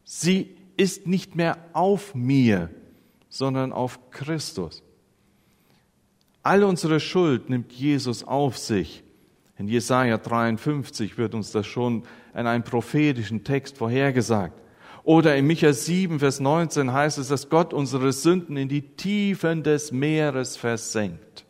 Sie 0.03 0.58
ist 0.77 1.05
nicht 1.05 1.36
mehr 1.36 1.58
auf 1.74 2.15
mir, 2.15 2.72
sondern 3.29 3.72
auf 3.72 4.10
Christus. 4.10 4.81
All 6.41 6.63
unsere 6.63 7.00
Schuld 7.00 7.51
nimmt 7.51 7.72
Jesus 7.72 8.24
auf 8.24 8.58
sich, 8.58 9.03
In 9.60 9.67
Jesaja 9.67 10.17
53 10.17 11.20
wird 11.20 11.36
uns 11.36 11.51
das 11.51 11.67
schon 11.67 12.03
in 12.34 12.48
einem 12.48 12.63
prophetischen 12.63 13.43
Text 13.43 13.77
vorhergesagt. 13.77 14.60
Oder 15.03 15.36
in 15.36 15.48
Micha 15.48 15.74
7, 15.74 16.20
Vers 16.20 16.39
19 16.39 16.93
heißt 16.93 17.17
es, 17.17 17.29
dass 17.29 17.50
Gott 17.50 17.74
unsere 17.74 18.13
Sünden 18.13 18.55
in 18.58 18.70
die 18.70 18.81
Tiefen 18.81 19.63
des 19.63 19.91
Meeres 19.91 20.58
versenkt. 20.58 21.46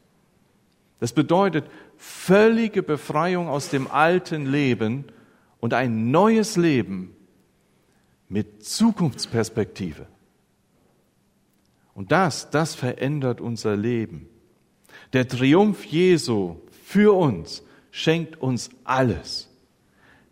Das 1.00 1.12
bedeutet 1.14 1.66
völlige 1.98 2.84
Befreiung 2.84 3.50
aus 3.50 3.70
dem 3.70 3.90
alten 3.90 4.46
Leben 4.46 5.06
und 5.60 5.74
ein 5.74 6.12
neues 6.12 6.56
Leben 6.56 7.14
mit 8.30 8.64
Zukunftsperspektive. 8.64 10.08
Und 11.94 12.12
das, 12.12 12.50
das 12.50 12.76
verändert 12.76 13.42
unser 13.42 13.76
Leben. 13.76 14.30
Der 15.12 15.28
Triumph 15.28 15.84
Jesu 15.86 16.56
für 16.84 17.16
uns 17.16 17.64
schenkt 17.92 18.42
uns 18.42 18.70
alles. 18.86 19.50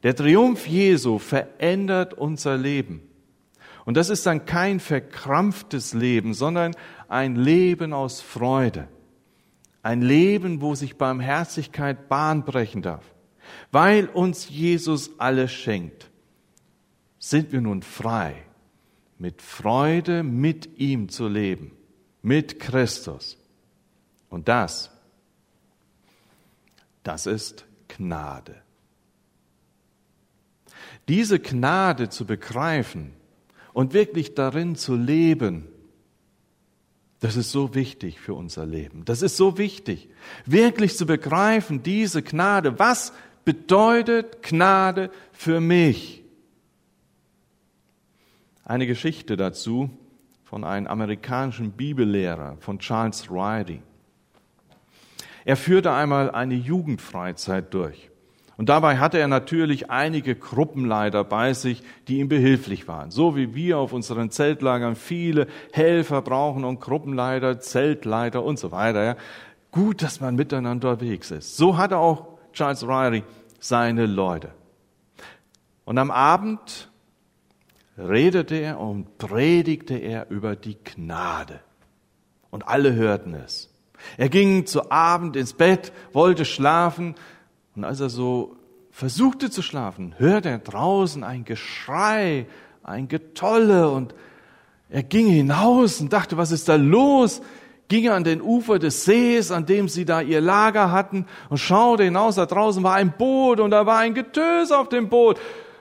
Der 0.03 0.15
Triumph 0.15 0.65
Jesu 0.65 1.19
verändert 1.19 2.13
unser 2.13 2.57
Leben. 2.57 3.08
Und 3.89 3.95
das 3.95 4.11
ist 4.11 4.27
dann 4.27 4.45
kein 4.45 4.79
verkrampftes 4.79 5.95
Leben, 5.95 6.35
sondern 6.35 6.75
ein 7.07 7.35
Leben 7.35 7.91
aus 7.91 8.21
Freude. 8.21 8.87
Ein 9.81 10.03
Leben, 10.03 10.61
wo 10.61 10.75
sich 10.75 10.97
Barmherzigkeit 10.97 12.07
Bahn 12.07 12.45
brechen 12.45 12.83
darf. 12.83 13.03
Weil 13.71 14.05
uns 14.05 14.47
Jesus 14.47 15.19
alles 15.19 15.51
schenkt, 15.51 16.11
sind 17.17 17.51
wir 17.51 17.61
nun 17.61 17.81
frei, 17.81 18.35
mit 19.17 19.41
Freude 19.41 20.21
mit 20.21 20.77
ihm 20.77 21.09
zu 21.09 21.27
leben, 21.27 21.71
mit 22.21 22.59
Christus. 22.59 23.39
Und 24.29 24.49
das, 24.49 24.91
das 27.01 27.25
ist 27.25 27.65
Gnade. 27.87 28.61
Diese 31.07 31.39
Gnade 31.39 32.09
zu 32.09 32.27
begreifen, 32.27 33.15
und 33.73 33.93
wirklich 33.93 34.35
darin 34.35 34.75
zu 34.75 34.95
leben, 34.95 35.67
das 37.19 37.35
ist 37.35 37.51
so 37.51 37.75
wichtig 37.75 38.19
für 38.19 38.33
unser 38.33 38.65
Leben. 38.65 39.03
Das 39.03 39.21
ist 39.21 39.35
so 39.35 39.57
wichtig, 39.57 40.09
wirklich 40.45 40.95
zu 40.95 41.05
begreifen, 41.05 41.83
diese 41.83 42.23
Gnade. 42.23 42.79
Was 42.79 43.11
bedeutet 43.43 44.41
Gnade 44.41 45.11
für 45.33 45.59
mich? 45.59 46.23
Eine 48.63 48.87
Geschichte 48.87 49.35
dazu 49.35 49.89
von 50.45 50.63
einem 50.63 50.87
amerikanischen 50.87 51.71
Bibellehrer, 51.71 52.57
von 52.61 52.79
Charles 52.79 53.29
Riley. 53.29 53.81
Er 55.43 55.57
führte 55.57 55.91
einmal 55.91 56.31
eine 56.31 56.55
Jugendfreizeit 56.55 57.73
durch. 57.73 58.09
Und 58.59 58.67
dabei 58.67 58.97
hatte 58.97 59.17
er 59.17 59.29
natürlich 59.29 59.89
einige 59.89 60.35
Gruppenleiter 60.35 61.23
bei 61.23 61.53
sich, 61.53 61.81
die 62.09 62.19
ihm 62.19 62.27
behilflich 62.27 62.89
waren. 62.89 63.09
So 63.09 63.37
wie 63.37 63.55
wir 63.55 63.77
auf 63.77 63.93
unseren 63.93 64.31
Zeltlagern 64.31 64.97
viele 64.97 65.47
Helfer 65.71 66.21
brauchen 66.21 66.65
und 66.65 66.81
Gruppenleiter, 66.81 67.61
Zeltleiter 67.61 68.43
und 68.43 68.59
so 68.59 68.73
weiter. 68.73 69.01
Ja. 69.01 69.15
Gut, 69.71 70.03
dass 70.03 70.19
man 70.19 70.35
miteinander 70.35 70.91
unterwegs 70.91 71.31
ist. 71.31 71.55
So 71.55 71.77
hatte 71.77 71.95
auch 71.95 72.37
Charles 72.51 72.83
Ryrie 72.83 73.23
seine 73.61 74.05
Leute. 74.05 74.49
Und 75.85 75.97
am 75.97 76.11
Abend 76.11 76.89
redete 77.97 78.55
er 78.55 78.81
und 78.81 79.17
predigte 79.17 79.95
er 79.95 80.29
über 80.29 80.57
die 80.57 80.75
Gnade. 80.83 81.61
Und 82.49 82.67
alle 82.67 82.93
hörten 82.93 83.35
es. 83.35 83.73
Er 84.17 84.27
ging 84.27 84.65
zu 84.65 84.91
Abend 84.91 85.37
ins 85.37 85.53
Bett, 85.53 85.93
wollte 86.11 86.43
schlafen, 86.43 87.15
und 87.79 87.85
als 87.85 88.01
er 88.01 88.09
so 88.09 88.57
versuchte 88.91 89.49
zu 89.49 89.61
schlafen, 89.61 90.13
hörte 90.17 90.49
er 90.49 90.57
draußen 90.57 91.23
ein 91.23 91.45
Geschrei, 91.45 92.45
ein 92.83 93.07
Getolle 93.07 93.89
und 93.89 94.13
er 94.89 95.01
ging 95.01 95.27
hinaus 95.27 96.01
und 96.01 96.11
dachte, 96.11 96.35
was 96.35 96.51
ist 96.51 96.67
da 96.67 96.75
los? 96.75 97.41
Ging 97.87 98.09
an 98.09 98.25
den 98.25 98.41
Ufer 98.41 98.79
des 98.79 99.05
Sees, 99.05 99.49
an 99.49 99.65
dem 99.65 99.87
sie 99.87 100.03
da 100.03 100.19
ihr 100.19 100.41
Lager 100.41 100.91
hatten 100.91 101.25
und 101.47 101.59
schaute 101.59 102.03
hinaus, 102.03 102.35
da 102.35 102.45
draußen 102.45 102.83
war 102.83 102.95
ein 102.95 103.13
Boot 103.17 103.61
und 103.61 103.71
da 103.71 103.85
war 103.85 103.99
ein 103.99 104.13
Getöse 104.13 104.77
auf 104.77 104.89
dem 104.89 105.07
Boot. 105.07 105.39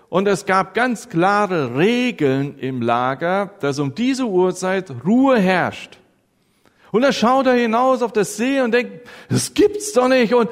Und 0.08 0.28
es 0.28 0.46
gab 0.46 0.74
ganz 0.74 1.08
klare 1.08 1.76
Regeln 1.76 2.60
im 2.60 2.80
Lager, 2.80 3.54
dass 3.58 3.80
um 3.80 3.92
diese 3.92 4.24
Uhrzeit 4.24 4.92
Ruhe 5.04 5.40
herrscht. 5.40 5.98
Und 6.92 7.02
er 7.02 7.12
schaut 7.12 7.46
da 7.46 7.54
hinaus 7.54 8.02
auf 8.02 8.12
das 8.12 8.36
See 8.36 8.60
und 8.60 8.70
denkt, 8.70 9.08
das 9.28 9.52
gibt's 9.52 9.92
doch 9.94 10.06
nicht. 10.06 10.32
Und 10.32 10.48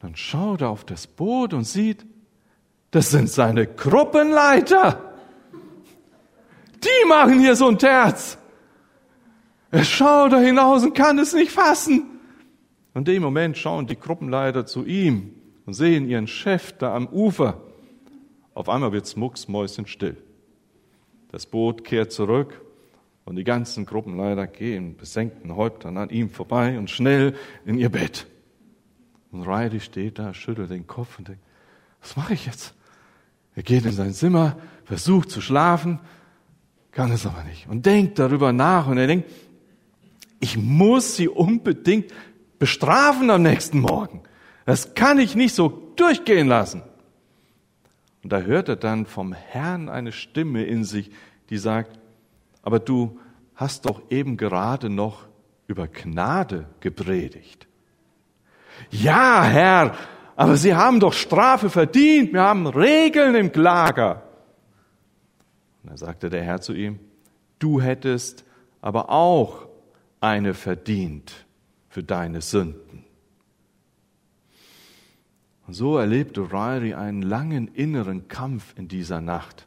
dann 0.00 0.14
schaut 0.14 0.60
er 0.60 0.70
auf 0.70 0.84
das 0.84 1.06
Boot 1.06 1.54
und 1.54 1.64
sieht, 1.64 2.06
das 2.90 3.10
sind 3.10 3.28
seine 3.28 3.66
Gruppenleiter. 3.66 5.14
Die 6.82 7.08
machen 7.08 7.40
hier 7.40 7.56
so 7.56 7.68
ein 7.68 7.78
Terz. 7.78 8.38
Er 9.70 9.84
schaut 9.84 10.32
da 10.32 10.38
hinaus 10.38 10.84
und 10.84 10.94
kann 10.94 11.18
es 11.18 11.34
nicht 11.34 11.50
fassen. 11.50 12.18
In 12.94 13.04
dem 13.04 13.22
Moment 13.22 13.58
schauen 13.58 13.86
die 13.86 13.98
Gruppenleiter 13.98 14.64
zu 14.64 14.84
ihm 14.84 15.34
und 15.66 15.74
sehen 15.74 16.08
ihren 16.08 16.26
Chef 16.26 16.72
da 16.78 16.94
am 16.94 17.06
Ufer. 17.08 17.60
Auf 18.54 18.68
einmal 18.68 18.92
wird's 18.92 19.16
mucksmäuschenstill. 19.16 20.16
Das 21.30 21.46
Boot 21.46 21.84
kehrt 21.84 22.12
zurück 22.12 22.60
und 23.24 23.36
die 23.36 23.44
ganzen 23.44 23.84
Gruppenleiter 23.84 24.46
gehen 24.46 24.96
besenkten 24.96 25.54
Häuptern 25.54 25.98
an 25.98 26.08
ihm 26.08 26.30
vorbei 26.30 26.78
und 26.78 26.88
schnell 26.88 27.36
in 27.66 27.78
ihr 27.78 27.90
Bett. 27.90 28.26
Und 29.30 29.42
Riley 29.42 29.80
steht 29.80 30.18
da, 30.18 30.32
schüttelt 30.32 30.70
den 30.70 30.86
Kopf 30.86 31.18
und 31.18 31.28
denkt, 31.28 31.42
was 32.00 32.16
mache 32.16 32.34
ich 32.34 32.46
jetzt? 32.46 32.74
Er 33.54 33.62
geht 33.62 33.84
in 33.84 33.92
sein 33.92 34.14
Zimmer, 34.14 34.56
versucht 34.84 35.30
zu 35.30 35.40
schlafen, 35.40 36.00
kann 36.92 37.10
es 37.12 37.26
aber 37.26 37.44
nicht. 37.44 37.68
Und 37.68 37.86
denkt 37.86 38.18
darüber 38.18 38.52
nach 38.52 38.86
und 38.86 38.98
er 38.98 39.06
denkt, 39.06 39.30
ich 40.40 40.56
muss 40.56 41.16
sie 41.16 41.28
unbedingt 41.28 42.12
bestrafen 42.58 43.30
am 43.30 43.42
nächsten 43.42 43.80
Morgen. 43.80 44.22
Das 44.64 44.94
kann 44.94 45.18
ich 45.18 45.34
nicht 45.34 45.54
so 45.54 45.92
durchgehen 45.96 46.48
lassen. 46.48 46.82
Und 48.22 48.32
da 48.32 48.40
hört 48.40 48.68
er 48.68 48.76
dann 48.76 49.06
vom 49.06 49.32
Herrn 49.32 49.88
eine 49.88 50.12
Stimme 50.12 50.64
in 50.64 50.84
sich, 50.84 51.10
die 51.50 51.58
sagt, 51.58 51.98
aber 52.62 52.78
du 52.78 53.18
hast 53.54 53.86
doch 53.86 54.02
eben 54.10 54.36
gerade 54.36 54.90
noch 54.90 55.26
über 55.66 55.88
Gnade 55.88 56.68
gepredigt. 56.80 57.67
Ja, 58.90 59.44
Herr, 59.44 59.94
aber 60.36 60.56
Sie 60.56 60.74
haben 60.74 61.00
doch 61.00 61.12
Strafe 61.12 61.68
verdient. 61.68 62.32
Wir 62.32 62.42
haben 62.42 62.66
Regeln 62.66 63.34
im 63.34 63.50
Lager. 63.52 64.22
Da 65.82 65.96
sagte 65.96 66.30
der 66.30 66.42
Herr 66.42 66.60
zu 66.60 66.74
ihm, 66.74 67.00
du 67.58 67.80
hättest 67.80 68.44
aber 68.80 69.10
auch 69.10 69.66
eine 70.20 70.54
verdient 70.54 71.46
für 71.88 72.02
deine 72.02 72.40
Sünden. 72.40 73.04
Und 75.66 75.74
so 75.74 75.98
erlebte 75.98 76.52
Ryrie 76.52 76.94
einen 76.94 77.22
langen 77.22 77.68
inneren 77.68 78.28
Kampf 78.28 78.74
in 78.76 78.88
dieser 78.88 79.20
Nacht 79.20 79.66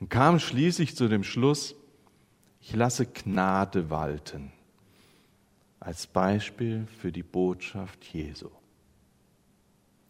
und 0.00 0.10
kam 0.10 0.38
schließlich 0.38 0.96
zu 0.96 1.08
dem 1.08 1.24
Schluss, 1.24 1.74
ich 2.60 2.74
lasse 2.74 3.06
Gnade 3.06 3.88
walten 3.88 4.52
als 5.86 6.08
Beispiel 6.08 6.88
für 6.98 7.12
die 7.12 7.22
Botschaft 7.22 8.04
Jesu. 8.12 8.48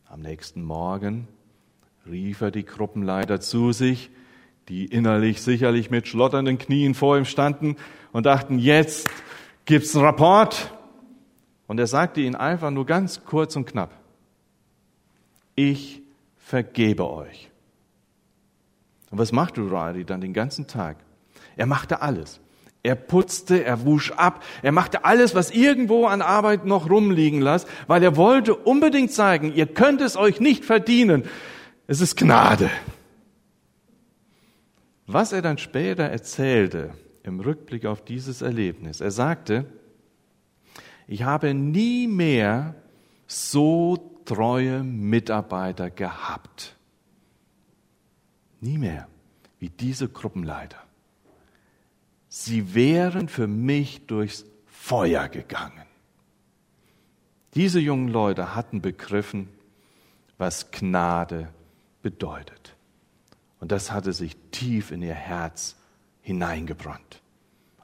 Am 0.06 0.22
nächsten 0.22 0.62
Morgen 0.62 1.28
rief 2.06 2.40
er 2.40 2.50
die 2.50 2.64
Gruppenleiter 2.64 3.42
zu 3.42 3.72
sich, 3.72 4.10
die 4.70 4.86
innerlich 4.86 5.42
sicherlich 5.42 5.90
mit 5.90 6.08
schlotternden 6.08 6.56
Knien 6.56 6.94
vor 6.94 7.18
ihm 7.18 7.26
standen 7.26 7.76
und 8.12 8.24
dachten, 8.24 8.58
jetzt 8.58 9.10
gibt's 9.66 9.94
einen 9.94 10.06
Rapport. 10.06 10.72
Und 11.66 11.78
er 11.78 11.86
sagte 11.86 12.22
ihnen 12.22 12.36
einfach 12.36 12.70
nur 12.70 12.86
ganz 12.86 13.26
kurz 13.26 13.54
und 13.54 13.66
knapp, 13.66 13.92
ich 15.56 16.00
vergebe 16.38 17.06
euch. 17.06 17.50
Und 19.10 19.18
was 19.18 19.30
machte 19.30 19.60
Riley 19.60 20.06
dann 20.06 20.22
den 20.22 20.32
ganzen 20.32 20.66
Tag? 20.66 20.96
Er 21.54 21.66
machte 21.66 22.00
alles. 22.00 22.40
Er 22.86 22.94
putzte, 22.94 23.64
er 23.64 23.84
wusch 23.84 24.12
ab, 24.12 24.44
er 24.62 24.70
machte 24.70 25.04
alles, 25.04 25.34
was 25.34 25.50
irgendwo 25.50 26.06
an 26.06 26.22
Arbeit 26.22 26.66
noch 26.66 26.88
rumliegen 26.88 27.42
lässt, 27.42 27.66
weil 27.88 28.00
er 28.00 28.16
wollte 28.16 28.54
unbedingt 28.54 29.10
zeigen, 29.10 29.52
ihr 29.52 29.66
könnt 29.66 30.00
es 30.00 30.16
euch 30.16 30.38
nicht 30.38 30.64
verdienen. 30.64 31.24
Es 31.88 32.00
ist 32.00 32.16
Gnade. 32.16 32.70
Was 35.08 35.32
er 35.32 35.42
dann 35.42 35.58
später 35.58 36.04
erzählte 36.04 36.94
im 37.24 37.40
Rückblick 37.40 37.86
auf 37.86 38.04
dieses 38.04 38.40
Erlebnis, 38.40 39.00
er 39.00 39.10
sagte, 39.10 39.66
ich 41.08 41.24
habe 41.24 41.54
nie 41.54 42.06
mehr 42.06 42.76
so 43.26 44.20
treue 44.26 44.84
Mitarbeiter 44.84 45.90
gehabt. 45.90 46.76
Nie 48.60 48.78
mehr 48.78 49.08
wie 49.58 49.70
diese 49.70 50.08
Gruppenleiter. 50.08 50.85
Sie 52.38 52.74
wären 52.74 53.30
für 53.30 53.46
mich 53.46 54.06
durchs 54.06 54.44
Feuer 54.66 55.26
gegangen. 55.30 55.86
Diese 57.54 57.80
jungen 57.80 58.08
Leute 58.08 58.54
hatten 58.54 58.82
begriffen, 58.82 59.48
was 60.36 60.70
Gnade 60.70 61.48
bedeutet. 62.02 62.76
Und 63.58 63.72
das 63.72 63.90
hatte 63.90 64.12
sich 64.12 64.36
tief 64.50 64.90
in 64.90 65.00
ihr 65.00 65.14
Herz 65.14 65.76
hineingebrannt. 66.20 67.22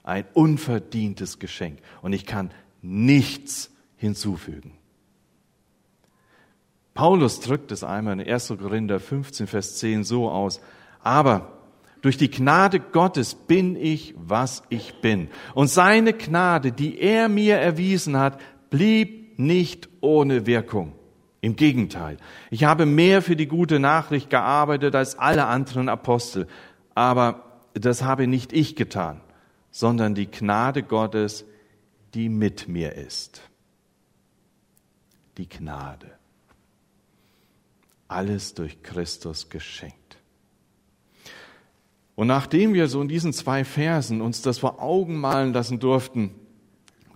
Ein 0.02 0.26
unverdientes 0.34 1.38
Geschenk. 1.38 1.78
Und 2.02 2.12
ich 2.12 2.26
kann 2.26 2.50
nichts 2.82 3.70
hinzufügen. 3.96 4.76
Paulus 6.92 7.40
drückt 7.40 7.72
es 7.72 7.84
einmal 7.84 8.20
in 8.20 8.28
1. 8.28 8.48
Korinther 8.48 9.00
15, 9.00 9.46
Vers 9.46 9.78
10 9.78 10.04
so 10.04 10.28
aus. 10.28 10.60
Aber 11.00 11.61
durch 12.02 12.16
die 12.16 12.30
Gnade 12.30 12.80
Gottes 12.80 13.34
bin 13.34 13.76
ich, 13.76 14.14
was 14.18 14.64
ich 14.68 15.00
bin. 15.00 15.28
Und 15.54 15.68
seine 15.68 16.12
Gnade, 16.12 16.72
die 16.72 16.98
er 16.98 17.28
mir 17.28 17.56
erwiesen 17.56 18.18
hat, 18.18 18.40
blieb 18.70 19.38
nicht 19.38 19.88
ohne 20.00 20.44
Wirkung. 20.46 20.94
Im 21.40 21.56
Gegenteil, 21.56 22.18
ich 22.50 22.64
habe 22.64 22.86
mehr 22.86 23.22
für 23.22 23.34
die 23.34 23.46
gute 23.46 23.78
Nachricht 23.80 24.30
gearbeitet 24.30 24.94
als 24.94 25.18
alle 25.18 25.46
anderen 25.46 25.88
Apostel. 25.88 26.46
Aber 26.94 27.60
das 27.74 28.02
habe 28.02 28.26
nicht 28.26 28.52
ich 28.52 28.76
getan, 28.76 29.20
sondern 29.70 30.14
die 30.14 30.30
Gnade 30.30 30.82
Gottes, 30.82 31.44
die 32.14 32.28
mit 32.28 32.68
mir 32.68 32.94
ist. 32.94 33.42
Die 35.38 35.48
Gnade. 35.48 36.10
Alles 38.08 38.54
durch 38.54 38.82
Christus 38.82 39.48
geschenkt. 39.48 40.01
Und 42.22 42.28
nachdem 42.28 42.72
wir 42.72 42.86
so 42.86 43.02
in 43.02 43.08
diesen 43.08 43.32
zwei 43.32 43.64
Versen 43.64 44.20
uns 44.20 44.42
das 44.42 44.58
vor 44.58 44.80
Augen 44.80 45.16
malen 45.16 45.52
lassen 45.52 45.80
durften, 45.80 46.30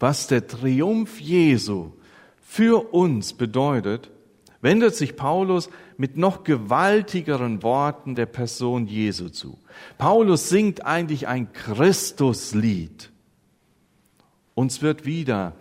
was 0.01 0.27
der 0.27 0.49
Triumph 0.49 1.21
Jesu 1.21 1.93
für 2.41 2.93
uns 2.93 3.33
bedeutet, 3.33 4.11
wendet 4.63 4.97
sich 4.97 5.15
Paulus 5.15 5.71
mit 5.97 6.17
noch 6.17 6.43
gewaltigeren 6.43 7.63
Worten 7.63 8.17
der 8.17 8.27
Person 8.27 8.89
Jesu 8.89 9.29
zu. 9.29 9.61
Paulus 9.97 10.49
singt 10.49 10.85
eigentlich 10.85 11.29
ein 11.29 11.53
Christuslied. 11.53 13.13
Uns 14.57 14.83
wird 14.83 15.07
wieder 15.07 15.53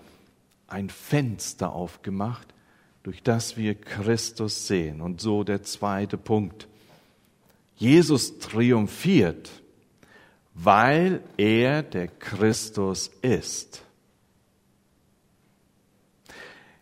ein 0.66 0.90
Fenster 0.90 1.72
aufgemacht, 1.72 2.48
durch 3.04 3.22
das 3.22 3.58
wir 3.58 3.76
Christus 3.76 4.66
sehen. 4.66 5.02
Und 5.02 5.22
so 5.22 5.44
der 5.44 5.62
zweite 5.62 6.18
Punkt. 6.18 6.68
Jesus 7.76 8.40
triumphiert, 8.40 9.50
weil 10.54 11.22
er 11.38 11.84
der 11.84 12.08
Christus 12.08 13.12
ist. 13.22 13.84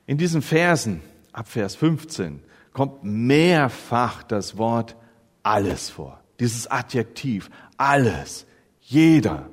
In 0.05 0.17
diesen 0.17 0.41
Versen, 0.41 1.01
ab 1.31 1.47
Vers 1.47 1.75
15, 1.75 2.41
kommt 2.73 3.03
mehrfach 3.03 4.23
das 4.23 4.57
Wort 4.57 4.95
alles 5.41 5.89
vor. 5.89 6.21
Dieses 6.39 6.67
Adjektiv, 6.67 7.49
alles, 7.77 8.45
jeder. 8.81 9.49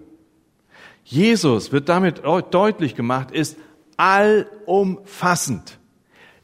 Jesus 1.05 1.73
wird 1.73 1.89
damit 1.89 2.23
deutlich 2.51 2.95
gemacht, 2.95 3.31
ist 3.31 3.57
allumfassend. 3.97 5.79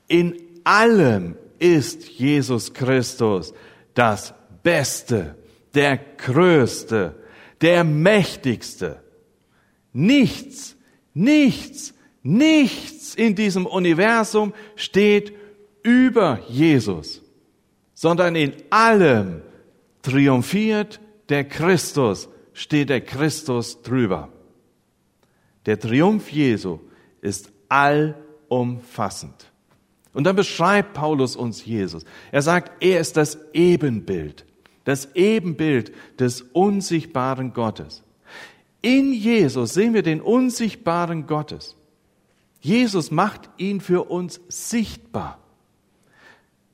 In 0.09 0.40
allem 0.64 1.37
ist 1.59 2.09
Jesus 2.09 2.74
Christus 2.74 3.54
das 3.94 4.35
Beste, 4.66 5.37
der 5.74 5.96
Größte, 5.96 7.14
der 7.61 7.85
Mächtigste. 7.85 9.00
Nichts, 9.92 10.74
nichts, 11.14 11.94
nichts 12.24 13.14
in 13.14 13.37
diesem 13.37 13.64
Universum 13.64 14.52
steht 14.74 15.33
über 15.85 16.40
Jesus, 16.48 17.22
sondern 17.94 18.35
in 18.35 18.55
allem 18.70 19.42
triumphiert 20.02 20.98
der 21.29 21.44
Christus, 21.44 22.29
steht 22.52 22.88
der 22.88 23.02
Christus 23.02 23.83
drüber. 23.83 24.31
Der 25.66 25.79
Triumph 25.79 26.29
Jesu 26.33 26.81
ist 27.20 27.52
allumfassend. 27.68 29.52
Und 30.12 30.24
dann 30.24 30.35
beschreibt 30.35 30.94
Paulus 30.94 31.37
uns 31.37 31.64
Jesus. 31.64 32.05
Er 32.33 32.42
sagt, 32.42 32.83
er 32.83 32.98
ist 32.98 33.16
das 33.16 33.38
Ebenbild, 33.52 34.44
das 34.87 35.14
Ebenbild 35.14 35.92
des 36.18 36.42
unsichtbaren 36.42 37.53
Gottes. 37.53 38.03
In 38.81 39.12
Jesus 39.12 39.75
sehen 39.75 39.94
wir 39.94 40.03
den 40.03 40.20
unsichtbaren 40.20 41.27
Gottes. 41.27 41.75
Jesus 42.61 43.11
macht 43.11 43.51
ihn 43.59 43.81
für 43.81 44.09
uns 44.09 44.40
sichtbar. 44.49 45.38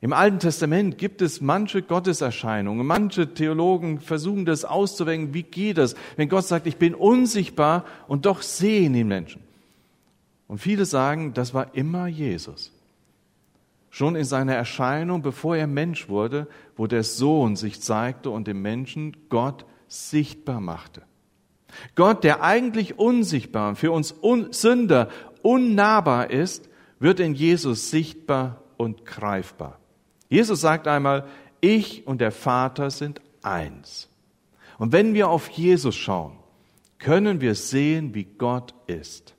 Im 0.02 0.12
Alten 0.12 0.40
Testament 0.40 0.98
gibt 0.98 1.22
es 1.22 1.40
manche 1.40 1.80
Gotteserscheinungen. 1.80 2.86
Manche 2.86 3.32
Theologen 3.32 4.00
versuchen 4.00 4.44
das 4.44 4.64
auszuwägen. 4.66 5.32
Wie 5.32 5.44
geht 5.44 5.78
das, 5.78 5.94
wenn 6.16 6.28
Gott 6.28 6.44
sagt, 6.44 6.66
ich 6.66 6.76
bin 6.76 6.94
unsichtbar 6.94 7.86
und 8.08 8.26
doch 8.26 8.42
sehen 8.42 8.94
ihn 8.94 9.08
Menschen? 9.08 9.40
Und 10.48 10.58
viele 10.58 10.84
sagen, 10.84 11.32
das 11.32 11.54
war 11.54 11.74
immer 11.74 12.08
Jesus. 12.08 12.71
Schon 13.94 14.16
in 14.16 14.24
seiner 14.24 14.54
Erscheinung, 14.54 15.20
bevor 15.20 15.54
er 15.54 15.66
Mensch 15.66 16.08
wurde, 16.08 16.48
wo 16.76 16.86
der 16.86 17.02
Sohn 17.04 17.56
sich 17.56 17.82
zeigte 17.82 18.30
und 18.30 18.46
dem 18.46 18.62
Menschen 18.62 19.14
Gott 19.28 19.66
sichtbar 19.86 20.60
machte. 20.60 21.02
Gott, 21.94 22.24
der 22.24 22.42
eigentlich 22.42 22.98
unsichtbar 22.98 23.68
und 23.68 23.76
für 23.76 23.92
uns 23.92 24.14
Sünder 24.52 25.10
unnahbar 25.42 26.30
ist, 26.30 26.70
wird 27.00 27.20
in 27.20 27.34
Jesus 27.34 27.90
sichtbar 27.90 28.62
und 28.78 29.04
greifbar. 29.04 29.78
Jesus 30.30 30.62
sagt 30.62 30.88
einmal, 30.88 31.26
ich 31.60 32.06
und 32.06 32.22
der 32.22 32.32
Vater 32.32 32.88
sind 32.88 33.20
eins. 33.42 34.08
Und 34.78 34.92
wenn 34.92 35.12
wir 35.12 35.28
auf 35.28 35.50
Jesus 35.50 35.96
schauen, 35.96 36.38
können 36.98 37.42
wir 37.42 37.54
sehen, 37.54 38.14
wie 38.14 38.24
Gott 38.24 38.72
ist. 38.86 39.34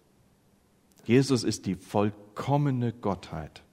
Jesus 1.06 1.44
ist 1.44 1.66
die 1.66 1.74
vollkommene 1.74 2.94
Gottheit. 2.94 3.64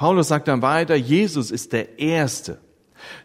Paulus 0.00 0.28
sagt 0.28 0.48
dann 0.48 0.62
weiter, 0.62 0.94
Jesus 0.94 1.50
ist 1.50 1.74
der 1.74 1.98
Erste. 1.98 2.58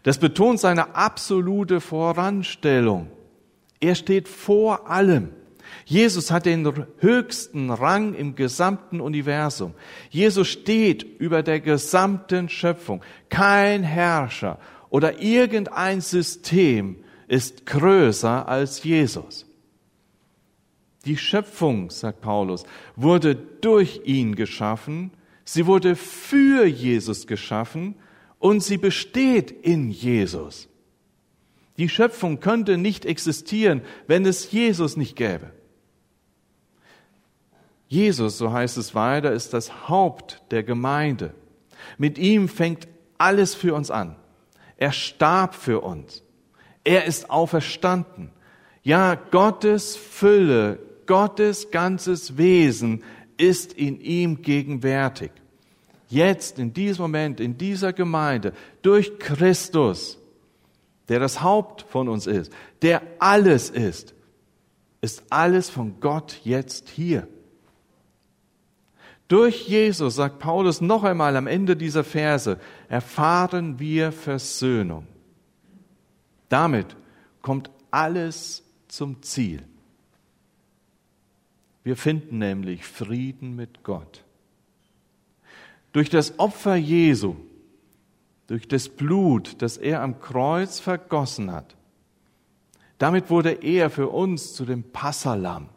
Das 0.02 0.18
betont 0.18 0.60
seine 0.60 0.94
absolute 0.94 1.80
Voranstellung. 1.80 3.08
Er 3.80 3.94
steht 3.94 4.28
vor 4.28 4.90
allem. 4.90 5.30
Jesus 5.86 6.30
hat 6.30 6.44
den 6.44 6.70
höchsten 6.98 7.70
Rang 7.70 8.12
im 8.12 8.34
gesamten 8.34 9.00
Universum. 9.00 9.72
Jesus 10.10 10.48
steht 10.48 11.02
über 11.02 11.42
der 11.42 11.60
gesamten 11.60 12.50
Schöpfung. 12.50 13.02
Kein 13.30 13.82
Herrscher 13.82 14.58
oder 14.90 15.22
irgendein 15.22 16.02
System 16.02 16.96
ist 17.26 17.64
größer 17.64 18.46
als 18.46 18.84
Jesus. 18.84 19.46
Die 21.06 21.16
Schöpfung, 21.16 21.88
sagt 21.88 22.20
Paulus, 22.20 22.64
wurde 22.96 23.34
durch 23.34 24.02
ihn 24.04 24.34
geschaffen, 24.34 25.12
sie 25.46 25.66
wurde 25.66 25.96
für 25.96 26.66
Jesus 26.66 27.26
geschaffen 27.26 27.94
und 28.38 28.62
sie 28.62 28.76
besteht 28.76 29.50
in 29.50 29.90
Jesus. 29.90 30.68
Die 31.78 31.88
Schöpfung 31.88 32.40
könnte 32.40 32.76
nicht 32.76 33.06
existieren, 33.06 33.80
wenn 34.06 34.26
es 34.26 34.52
Jesus 34.52 34.98
nicht 34.98 35.16
gäbe. 35.16 35.52
Jesus, 37.88 38.36
so 38.36 38.52
heißt 38.52 38.76
es 38.76 38.94
weiter, 38.94 39.32
ist 39.32 39.54
das 39.54 39.88
Haupt 39.88 40.42
der 40.50 40.62
Gemeinde. 40.62 41.34
Mit 41.98 42.18
ihm 42.18 42.48
fängt 42.48 42.88
alles 43.16 43.54
für 43.54 43.74
uns 43.74 43.90
an. 43.90 44.16
Er 44.76 44.92
starb 44.92 45.54
für 45.54 45.80
uns. 45.80 46.22
Er 46.84 47.04
ist 47.04 47.30
auferstanden. 47.30 48.30
Ja, 48.82 49.14
Gottes 49.14 49.96
Fülle, 49.96 50.78
Gottes 51.06 51.70
ganzes 51.70 52.36
Wesen 52.36 53.02
ist 53.36 53.72
in 53.72 54.00
ihm 54.00 54.42
gegenwärtig. 54.42 55.30
Jetzt, 56.08 56.58
in 56.58 56.72
diesem 56.72 57.02
Moment, 57.02 57.40
in 57.40 57.58
dieser 57.58 57.92
Gemeinde, 57.92 58.52
durch 58.82 59.18
Christus, 59.18 60.18
der 61.08 61.20
das 61.20 61.42
Haupt 61.42 61.82
von 61.82 62.08
uns 62.08 62.26
ist, 62.26 62.52
der 62.82 63.02
alles 63.18 63.70
ist, 63.70 64.14
ist 65.00 65.24
alles 65.30 65.68
von 65.68 66.00
Gott 66.00 66.40
jetzt 66.44 66.88
hier. 66.88 67.26
Durch 69.28 69.66
Jesus, 69.68 70.14
sagt 70.14 70.38
Paulus 70.38 70.80
noch 70.80 71.02
einmal 71.02 71.36
am 71.36 71.48
Ende 71.48 71.76
dieser 71.76 72.04
Verse, 72.04 72.58
erfahren 72.88 73.80
wir 73.80 74.12
Versöhnung. 74.12 75.06
Damit 76.48 76.96
kommt 77.42 77.70
alles 77.90 78.62
zum 78.86 79.22
Ziel. 79.22 79.64
Wir 81.86 81.96
finden 81.96 82.38
nämlich 82.38 82.84
Frieden 82.84 83.54
mit 83.54 83.84
Gott. 83.84 84.24
Durch 85.92 86.10
das 86.10 86.36
Opfer 86.40 86.74
Jesu, 86.74 87.36
durch 88.48 88.66
das 88.66 88.88
Blut, 88.88 89.62
das 89.62 89.76
er 89.76 90.02
am 90.02 90.20
Kreuz 90.20 90.80
vergossen 90.80 91.52
hat, 91.52 91.76
damit 92.98 93.30
wurde 93.30 93.52
er 93.52 93.88
für 93.88 94.08
uns 94.08 94.52
zu 94.52 94.64
dem 94.64 94.82
Passalam, 94.82 95.68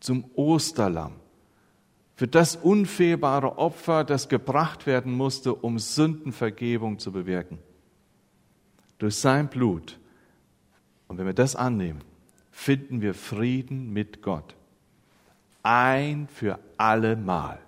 zum 0.00 0.24
Osterlamm 0.34 1.12
für 2.16 2.26
das 2.26 2.56
unfehlbare 2.56 3.58
Opfer, 3.58 4.02
das 4.02 4.30
gebracht 4.30 4.86
werden 4.86 5.12
musste, 5.12 5.54
um 5.54 5.78
Sündenvergebung 5.78 6.98
zu 6.98 7.12
bewirken. 7.12 7.58
Durch 8.96 9.16
sein 9.16 9.50
Blut. 9.50 9.98
Und 11.06 11.18
wenn 11.18 11.26
wir 11.26 11.34
das 11.34 11.54
annehmen, 11.54 12.00
finden 12.50 13.02
wir 13.02 13.12
Frieden 13.12 13.92
mit 13.92 14.22
Gott. 14.22 14.56
Ein 15.64 16.28
für 16.28 16.60
alle 16.76 17.16
Mal. 17.16 17.58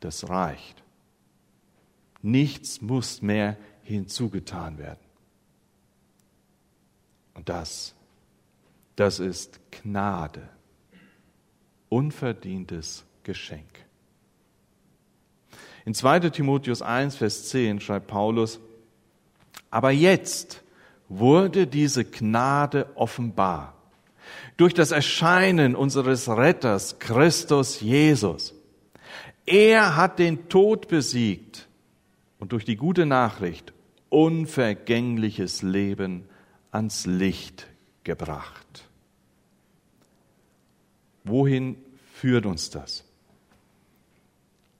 Das 0.00 0.28
reicht. 0.28 0.84
Nichts 2.20 2.82
muss 2.82 3.22
mehr 3.22 3.56
hinzugetan 3.82 4.76
werden. 4.76 5.00
Und 7.34 7.48
das, 7.48 7.94
das 8.94 9.20
ist 9.20 9.58
Gnade. 9.70 10.48
Unverdientes 11.88 13.04
Geschenk. 13.22 13.86
In 15.86 15.94
2 15.94 16.20
Timotheus 16.30 16.82
1, 16.82 17.16
Vers 17.16 17.48
10 17.48 17.80
schreibt 17.80 18.08
Paulus, 18.08 18.60
aber 19.70 19.92
jetzt 19.92 20.62
wurde 21.08 21.66
diese 21.66 22.04
Gnade 22.04 22.90
offenbar 22.96 23.75
durch 24.56 24.74
das 24.74 24.90
Erscheinen 24.90 25.74
unseres 25.74 26.28
Retters 26.28 26.98
Christus 26.98 27.80
Jesus. 27.80 28.54
Er 29.44 29.96
hat 29.96 30.18
den 30.18 30.48
Tod 30.48 30.88
besiegt 30.88 31.68
und 32.38 32.52
durch 32.52 32.64
die 32.64 32.76
gute 32.76 33.06
Nachricht 33.06 33.72
unvergängliches 34.08 35.62
Leben 35.62 36.24
ans 36.70 37.06
Licht 37.06 37.66
gebracht. 38.04 38.88
Wohin 41.24 41.76
führt 42.14 42.46
uns 42.46 42.70
das? 42.70 43.04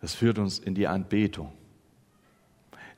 Das 0.00 0.14
führt 0.14 0.38
uns 0.38 0.58
in 0.58 0.74
die 0.74 0.86
Anbetung. 0.86 1.52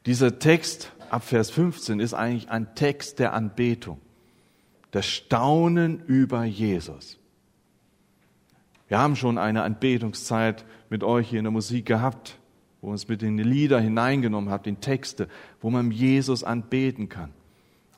Dieser 0.06 0.38
Text 0.38 0.92
ab 1.10 1.24
Vers 1.24 1.50
15 1.50 2.00
ist 2.00 2.14
eigentlich 2.14 2.50
ein 2.50 2.74
Text 2.74 3.18
der 3.18 3.32
Anbetung, 3.32 4.00
das 4.90 5.06
Staunen 5.06 6.02
über 6.06 6.44
Jesus. 6.44 7.18
Wir 8.88 8.98
haben 8.98 9.16
schon 9.16 9.36
eine 9.36 9.62
Anbetungszeit 9.62 10.64
mit 10.88 11.04
euch 11.04 11.28
hier 11.28 11.40
in 11.40 11.44
der 11.44 11.52
Musik 11.52 11.86
gehabt, 11.86 12.38
wo 12.80 12.90
uns 12.90 13.06
mit 13.06 13.20
den 13.20 13.38
Lieder 13.38 13.80
hineingenommen 13.80 14.50
habt, 14.50 14.66
in 14.66 14.80
Texte, 14.80 15.28
wo 15.60 15.68
man 15.68 15.90
Jesus 15.90 16.42
anbeten 16.42 17.08
kann. 17.08 17.32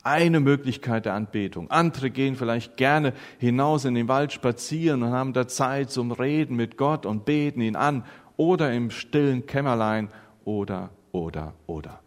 Eine 0.02 0.40
Möglichkeit 0.40 1.04
der 1.04 1.14
Anbetung. 1.14 1.70
Andere 1.70 2.10
gehen 2.10 2.34
vielleicht 2.34 2.76
gerne 2.78 3.12
hinaus 3.38 3.84
in 3.84 3.94
den 3.94 4.08
Wald 4.08 4.32
spazieren 4.32 5.02
und 5.02 5.10
haben 5.10 5.34
da 5.34 5.46
Zeit 5.46 5.90
zum 5.90 6.10
Reden 6.10 6.56
mit 6.56 6.78
Gott 6.78 7.04
und 7.04 7.26
beten 7.26 7.60
ihn 7.60 7.76
an 7.76 8.04
oder 8.36 8.72
im 8.72 8.90
stillen 8.90 9.44
Kämmerlein 9.44 10.08
oder, 10.44 10.90
oder, 11.12 11.52
oder. 11.66 12.00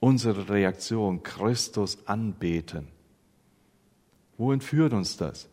Unsere 0.00 0.48
Reaktion, 0.48 1.22
Christus 1.22 1.98
anbeten. 2.06 2.88
Wohin 4.38 4.60
führt 4.60 4.92
uns 4.92 5.16
das? 5.16 5.48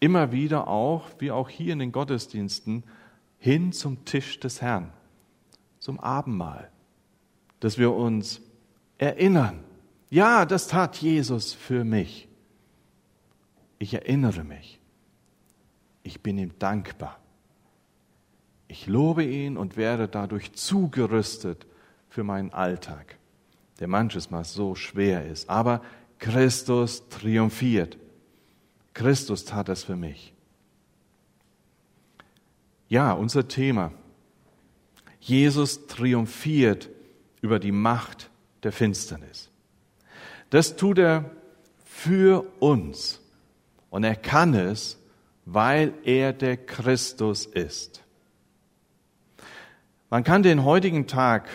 Immer 0.00 0.32
wieder 0.32 0.66
auch, 0.66 1.08
wie 1.18 1.30
auch 1.30 1.48
hier 1.48 1.72
in 1.74 1.78
den 1.78 1.92
Gottesdiensten, 1.92 2.82
hin 3.38 3.72
zum 3.72 4.04
Tisch 4.06 4.40
des 4.40 4.60
Herrn, 4.62 4.92
zum 5.78 6.00
Abendmahl, 6.00 6.70
dass 7.60 7.78
wir 7.78 7.92
uns 7.92 8.40
erinnern, 8.98 9.62
ja, 10.10 10.46
das 10.46 10.68
tat 10.68 10.96
Jesus 10.96 11.52
für 11.52 11.84
mich. 11.84 12.28
Ich 13.78 13.92
erinnere 13.94 14.44
mich. 14.44 14.80
Ich 16.02 16.22
bin 16.22 16.38
ihm 16.38 16.52
dankbar. 16.58 17.18
Ich 18.68 18.86
lobe 18.86 19.24
ihn 19.24 19.56
und 19.56 19.76
werde 19.76 20.08
dadurch 20.08 20.52
zugerüstet 20.52 21.66
für 22.08 22.24
meinen 22.24 22.52
Alltag, 22.52 23.18
der 23.80 23.88
manches 23.88 24.30
Mal 24.30 24.44
so 24.44 24.74
schwer 24.74 25.26
ist. 25.26 25.50
Aber 25.50 25.82
Christus 26.18 27.08
triumphiert. 27.08 27.98
Christus 28.94 29.44
tat 29.44 29.68
es 29.68 29.84
für 29.84 29.96
mich. 29.96 30.32
Ja, 32.88 33.12
unser 33.12 33.48
Thema. 33.48 33.92
Jesus 35.20 35.86
triumphiert 35.86 36.88
über 37.40 37.58
die 37.58 37.72
Macht 37.72 38.30
der 38.62 38.72
Finsternis. 38.72 39.50
Das 40.50 40.76
tut 40.76 40.98
er 40.98 41.30
für 41.84 42.46
uns. 42.60 43.20
Und 43.90 44.04
er 44.04 44.16
kann 44.16 44.54
es, 44.54 44.98
weil 45.44 45.94
er 46.04 46.32
der 46.32 46.56
Christus 46.56 47.46
ist. 47.46 48.02
Man 50.10 50.24
kann 50.24 50.42
den 50.42 50.64
heutigen 50.64 51.06
Tag, 51.06 51.48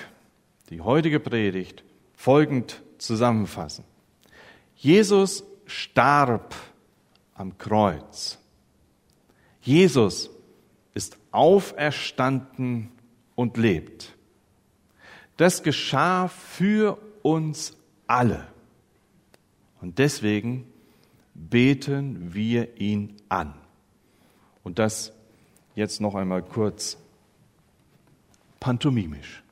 die 0.70 0.82
heutige 0.82 1.20
Predigt, 1.20 1.84
folgend 2.16 2.82
zusammenfassen. 2.98 3.86
Jesus 4.76 5.44
starb 5.66 6.56
am 7.40 7.58
Kreuz. 7.58 8.38
Jesus 9.62 10.30
ist 10.94 11.18
auferstanden 11.32 12.92
und 13.36 13.56
lebt. 13.56 14.16
Das 15.38 15.64
geschah 15.64 16.28
für 16.28 16.98
uns 17.24 17.78
alle. 18.08 18.46
Und 19.80 20.00
deswegen 20.00 20.68
beten 21.34 22.34
wir 22.34 22.78
ihn 22.82 23.16
an. 23.30 23.54
Und 24.64 24.78
das 24.78 25.14
jetzt 25.76 26.02
noch 26.02 26.16
einmal 26.16 26.44
kurz 26.44 26.98
pantomimisch. 28.60 29.44